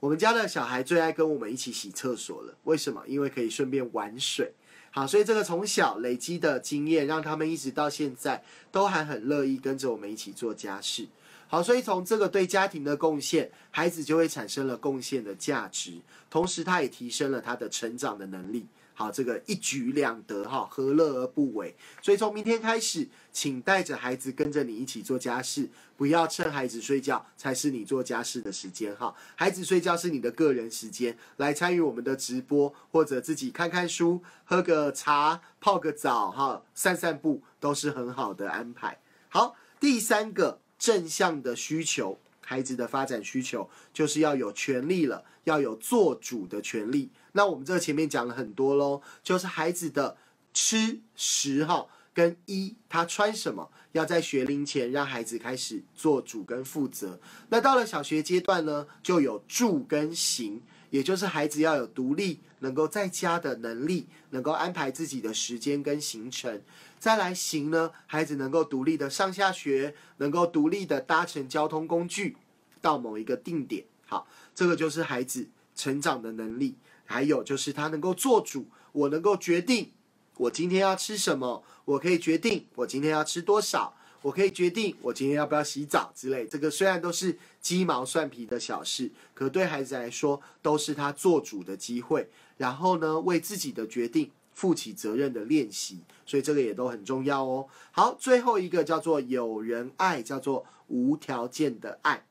[0.00, 3.04] 我们家的小孩最爱跟我们一起洗厕所了，为什么？
[3.06, 4.54] 因为可以顺便玩水。
[4.96, 8.42] 好，所以这个从小累积的经验，让他们一直到现在
[8.72, 11.06] 都还很乐意跟着我们一起做家事。
[11.48, 18.64] 好，所以从这个对家庭的贡献，孩子就会产生了贡献的价值，同时他也提升了他的成长的能力。
[18.98, 21.76] 好，这个一举两得，哈，何乐而不为？
[22.00, 29.14] 所以从明天开始，请带着孩子跟着你一起做家事，不要趁孩子睡觉才是你做家事的时间，哈。
[29.34, 38.98] 孩子睡觉是你的个人时间，来参与我们的直播，或者自己看看书、喝个茶、泡个澡，哈，散散步都是很好的安排。
[39.28, 40.58] 好，第三个。
[40.78, 47.08] 正向的需求，孩子的发展需求就是要有权利了，要有做主的权利。
[47.36, 50.16] 那我们这前面讲了很多喽，就是孩子的
[50.52, 57.20] 吃食哈，跟衣他穿什么，要在学龄前让孩子开始做主跟负责。
[57.50, 60.62] 那到了小学阶段呢，就有住跟行。
[60.90, 66.62] 也就是孩子要有独立、能够在家的能力，能够安排自己的时间跟行程。
[66.98, 72.36] 再来行呢，孩子能够独立的上下学，能够独立的搭乘交通工具
[72.80, 73.84] 到某一个定点。
[74.06, 76.76] 好，这个就是孩子成长的能力。
[77.06, 79.92] 还有就是他能够做主，我能够决定
[80.36, 83.94] 我今天要吃什么，我可以决定我今天要吃多少。
[84.22, 92.28] 我可以决定我今天要不要洗澡之类，这个虽然都是鸡毛蒜皮的小事，可对孩子来说都是他做主的机会。
[92.56, 97.68] 然后呢，为自己的决定负起责任的练习，所以这个也都很重要哦。
[97.92, 102.26] 好，最后一个叫做有人爱，叫做无条件的爱。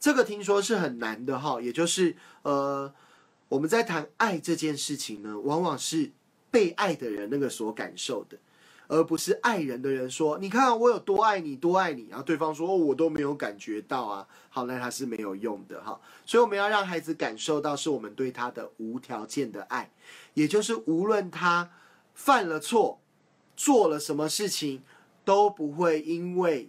[0.00, 2.92] 这个听说是很难的哈，也就是呃，
[3.50, 6.12] 我们在谈爱这件事情呢，往往是
[6.50, 8.38] 被爱的人那个所感受的。
[8.86, 16.00] 而不是爱人的人说：“你看我有多爱你，多爱你。”然后对方说：“我都没有感觉到啊。”好，那他是没有用的哈。
[16.26, 19.88] 所以我们要让孩子感受到是我们对他的无条件的爱，
[20.34, 21.70] 也就是无论他
[22.14, 22.98] 犯了错，
[23.56, 24.82] 做了什么事情，
[25.24, 26.68] 都不会因为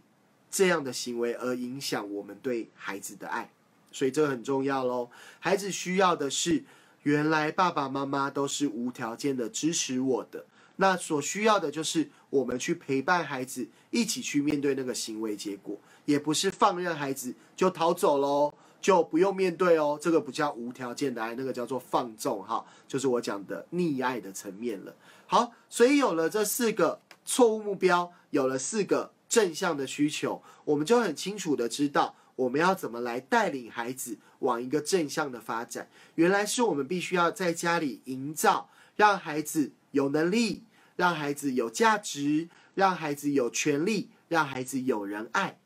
[0.51, 3.51] 这样的行为而影响我们对孩子的爱。
[3.91, 5.09] 所以这个很重要喽。
[5.39, 6.63] 孩子需要的是，
[7.03, 10.45] 原来爸爸妈妈都是无条件的支持我的。
[10.77, 19.99] 那所需要的就是我们去陪伴孩子，一起去面对那个行为结果，也不是放任孩子就逃走喽，就不用面对哦。
[20.01, 24.95] 这个不叫无条件的爱，那个叫做放纵哈，就是我讲的溺爱的层面了。
[25.27, 35.89] 好，所以有了这四个错误目标，有了四个正向的需求，我们就很清楚的知道我们要怎么来带领孩子往一个正向的发展。
[36.15, 40.63] 原来是我们必须要在家里营造，让孩子有能力。
[40.97, 45.57] 让孩子有价值，让孩子有权利，让孩子有人爱，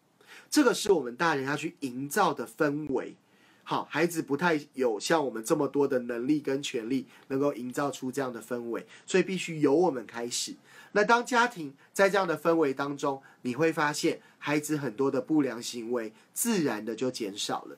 [0.49, 3.17] 这个是我们大人要去营造的氛围。
[3.63, 10.53] 好，孩子不太有像我们这么多的能力跟权利，能够营造出这样的氛围，所以必须由我们开始。
[10.95, 17.77] 那当家庭在这样的氛围当中，你会发现孩子很多的不良行为自然的就减少了。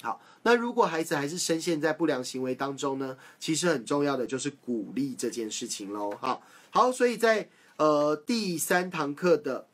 [0.00, 3.18] 好，那如果孩子还是深陷在不良行为当中呢？
[3.40, 6.16] 其实很重要的就是鼓励这件事情喽。
[6.20, 6.40] 好。
[6.70, 9.66] 好，所以在呃第三堂课的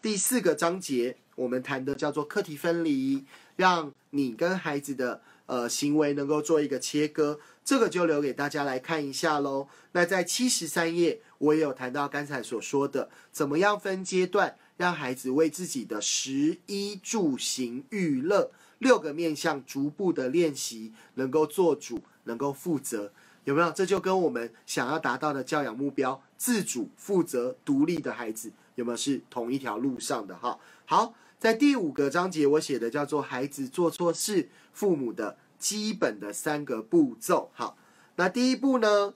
[0.00, 3.24] 第四个章节，我们谈的叫做课题分离，
[3.56, 9.66] 让你跟孩子的呃行为能够做一个切割，这个就留给大家来看一下喽。
[9.92, 23.12] 那在七十三页，我也有谈到刚才所说的，怎么样分阶段，让孩子为自己的食衣住行娱乐六个面向逐步的练习，能够做主，能够负责。
[23.44, 23.72] 有没有？
[23.72, 30.36] 这就跟我们想要达到的教养目标——自主、负责、独立的孩子，有没有是同一条路上的？
[30.36, 37.50] 哈，好，在第五个章节我写的叫做孩子做错事，父母的基本的三个步骤。
[37.54, 37.78] 好，
[38.16, 39.14] 那第一步呢，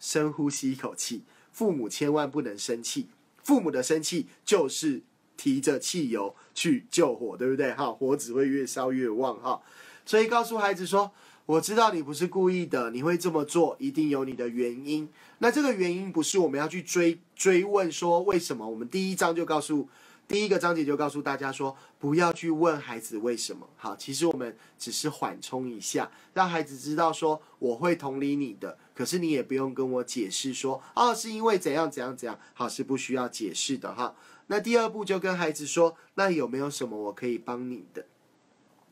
[0.00, 3.06] 深呼吸一口气，父母千万不能生气，
[3.44, 5.02] 父母的生气就是
[5.36, 7.72] 提着汽油去救火，对不对？
[7.72, 9.62] 哈，火只会越烧越旺哈。
[10.04, 11.12] 所以告诉孩子说。
[11.46, 15.08] 我知道你不是故意的，你会这么做，一定有你的原因。
[15.38, 18.68] 那这个原因不是我们要去追追问说为什么？
[18.70, 19.88] 我们第一章就告诉，
[20.30, 23.68] 第一个章节就告诉大家说，不要去问孩子为什么。
[23.76, 32.38] 好，其实我们只是缓冲一下，让孩子知道说我会同理你的，可是你也不用跟我解释说哦是因为怎样怎样怎样。
[32.54, 34.14] 好，是不需要解释的哈。
[34.46, 38.06] 那第二步就跟孩子说，那有没有什么我可以帮你的？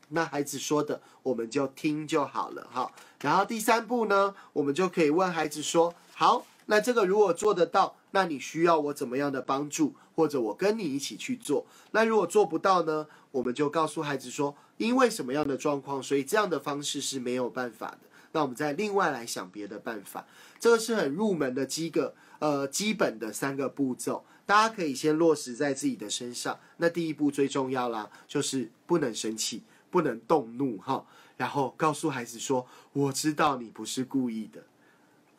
[0.09, 2.91] 那孩子说的，我们就听就好了哈。
[3.21, 11.65] 然后第三步呢，我们就可以问孩子说：好，那这个如果做得到，那你需要我怎么样的帮助，或者我跟你一起去做？
[11.91, 17.99] 那如果做不到呢，我们就告诉孩子说：因为什么样的状况，所以这样的方式是没有办法的。
[18.31, 20.25] 那我们再另外来想别的办法。
[20.59, 26.59] 这个是很入门的几个呃基本的三个步骤，大家可以先落实在自己的身上。
[26.77, 29.63] 那第一步最重要啦，就是不能生气。
[29.91, 31.03] 不能动怒哈，
[31.35, 34.61] 然后告诉孩子说：“我知道你不是故意的。”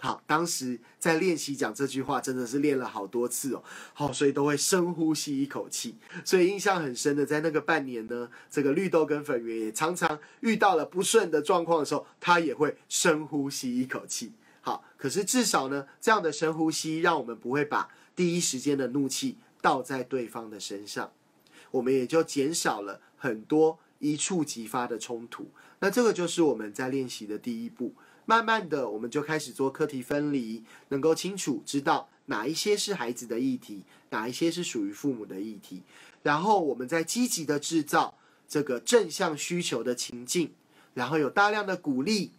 [0.03, 3.63] 好，当时在练习讲这句话，真的是练了好多次哦。
[3.93, 5.95] 好，所以都会深呼吸一口气。
[6.25, 14.33] 所以印象很深的，在那个半年呢，这个绿豆跟粉圆也常常遇到了不顺的状况的时候，他也会深呼吸一口气。
[14.63, 21.13] 好，可是至少呢，这样的深呼吸，让我们不会把第一时间的怒气倒在对方的身上，
[21.71, 23.79] 我们也就减少了很多。
[24.01, 27.93] 一触即发的冲突，那这个就是我们在练习的第一步。
[28.31, 35.83] 慢慢的，我们就开始做课题分离，能够清楚知道哪一些是孩子的议题，哪一些是属于父母的议题。
[36.23, 38.15] 然后，我们再积极的制造
[38.47, 40.53] 这个正向需求的情境，
[40.95, 42.31] 然后有大量的鼓励，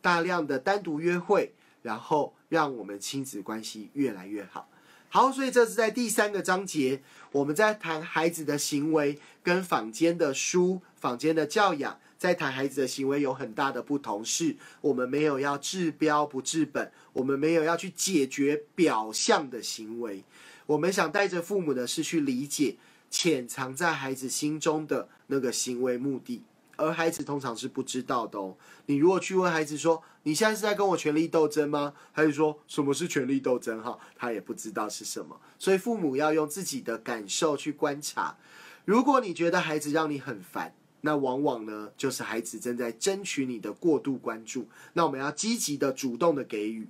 [0.00, 4.68] 大量的单独约会，然后让我们亲子关系越来越好。
[5.08, 14.24] 好，所以这是在第三个章节，我们在谈孩子的行为跟坊间的书、坊间的教养，在谈孩子的行为有很大的不同。
[14.24, 20.24] 是，我们没有要治标不治本，我们没有要去解决表象的行为，
[20.64, 22.76] 我们想带着父母的是去理解
[23.10, 26.42] 潜藏在孩子心中的那个行为目的。
[26.76, 28.56] 而孩子通常是不知道的哦。
[28.86, 33.82] 你如果去问孩子说：“你现在是在跟我权力斗争吗？”还是说什么是权力斗争？
[33.82, 35.38] 哈，他也不知道是什么。
[35.58, 38.38] 所以父母要用自己的感受去观察。
[38.86, 44.68] 如果你觉得孩子让你很烦，那往往呢就是孩子正在争取你的过度关注。
[44.94, 46.88] 那我们要积极的、主动的给予。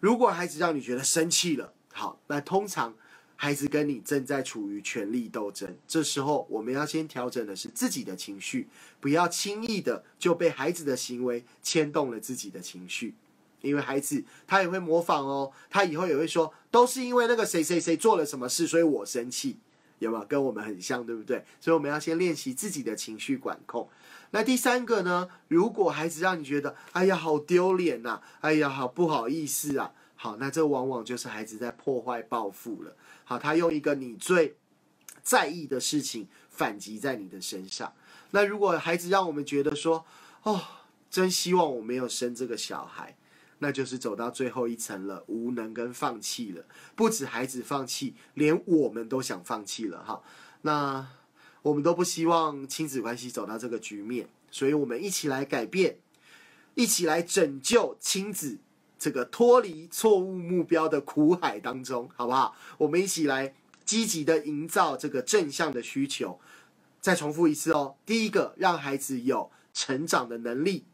[0.00, 2.94] 如果孩子让你觉得生气了，好，那通常。
[3.42, 8.68] 孩子跟你正在处于权力斗争，这时候我们要先调整的是自己的情绪，
[9.00, 13.14] 不要轻易的就被孩子的行为牵动了自己的情绪，
[13.62, 19.56] 因为孩子他也会模仿哦，他以后也会说，都是因为那个谁谁谁做了什么事，所以我生气，
[20.00, 20.24] 有没有？
[20.26, 21.44] 跟我们很像，对不对？
[21.60, 23.88] 所以我们要先练习自己的情绪管控。
[24.32, 25.28] 那第三个呢？
[25.48, 29.92] 如果孩子让你觉得，哎呀，好丢脸呐，哎呀，好不好意思啊。
[30.16, 32.94] 好，那这往往就是孩子在破坏报复了。
[33.24, 34.56] 好，他用一个你最
[35.22, 37.92] 在意的事情反击在你的身上。
[38.32, 40.04] 那如果孩子让我们觉得说，
[40.42, 40.60] 哦，
[41.10, 43.16] 真希望我没有生这个小孩，
[43.60, 46.64] 那就是走到最后一层了，无能跟放弃了。
[46.94, 50.04] 不止孩子放弃，连我们都想放弃了。
[50.04, 50.22] 哈，
[50.62, 51.06] 那
[51.62, 55.98] 我们都不希望亲子关系走到这个局面，所以我们一起来改变，
[56.74, 58.58] 一起来拯救亲子。
[58.98, 62.54] 这个脱离错误目标的苦海当中，好不好？
[62.76, 66.38] 我们一起来积极的营造这个正向的需求。
[67.00, 70.84] 再重复一次哦，第一个让孩子有成长的能力，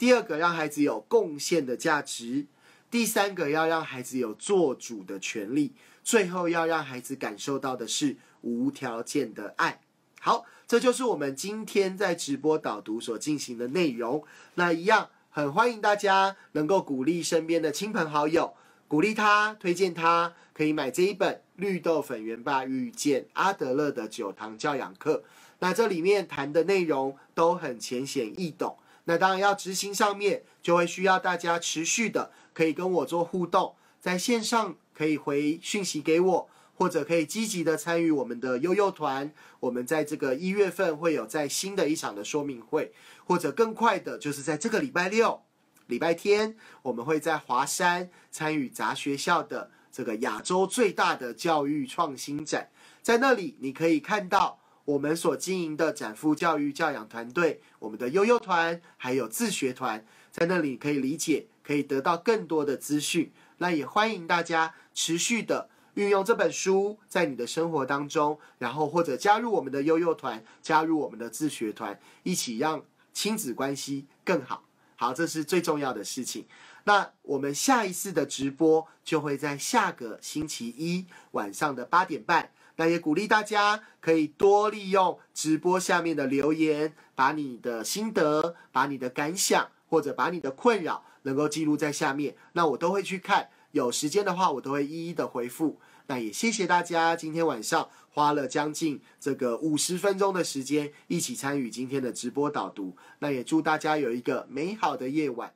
[0.00, 2.46] 第二个让孩子有贡献的价值，
[2.90, 9.82] 第三个要让孩子有做主的权利，最后要让孩子感受到的是无条件的爱。
[10.18, 14.24] 好，这就是我们今天在直播导读所进行的内容。
[14.54, 15.10] 那一样。
[15.32, 18.52] 很欢迎大家能够鼓励身边的亲朋好友，
[18.88, 25.18] 鼓励他，推荐他可以买这一本《绿豆粉圆吧遇见阿德勒的九堂教养课》。
[25.60, 28.76] 那这里面谈的内容都很浅显易懂。
[29.10, 36.48] 那当然要执行上面，就会需要大家持续的可以跟我做互动，在线上可以回讯息给我。
[36.76, 42.94] 或者可以积极的参与我们的悠悠团，我们在这个一月份会有在新的一场的说明会，
[43.26, 45.42] 或者更快的，就是在这个礼拜六、
[45.88, 52.70] 礼拜天，我们会在华山参与杂学校的这个亚洲最大的教育创新展，
[53.02, 63.32] 在那里你可以看到我们所经营的展富教育教养团队，我们的悠悠团，还有自学团，在那里可以理解，可以得到更多的资讯。
[63.58, 74.64] 那也欢迎大家持续的运用这本书在你的生活当中，然后或者加入我们的悠悠团，加入我们的自学团，一起让亲子关系更好。
[74.96, 76.46] 好，这是最重要的事情。
[76.84, 82.50] 那我们下一次的直播就会在下个星期一晚上的八点半。
[82.80, 93.50] 那也鼓励大家可以多利用直播下面的留言，把你的心得、把你的感想或者把你的困扰能够记录在下面，那我都会去看。
[93.72, 95.78] 有时间的话，我都会一一的回复。
[96.06, 102.96] 那也谢谢大家今天晚上花了将近这个五十分钟的时间，一起参与今天的直播导读。
[103.18, 105.52] 那也祝大家有一个美好的夜晚。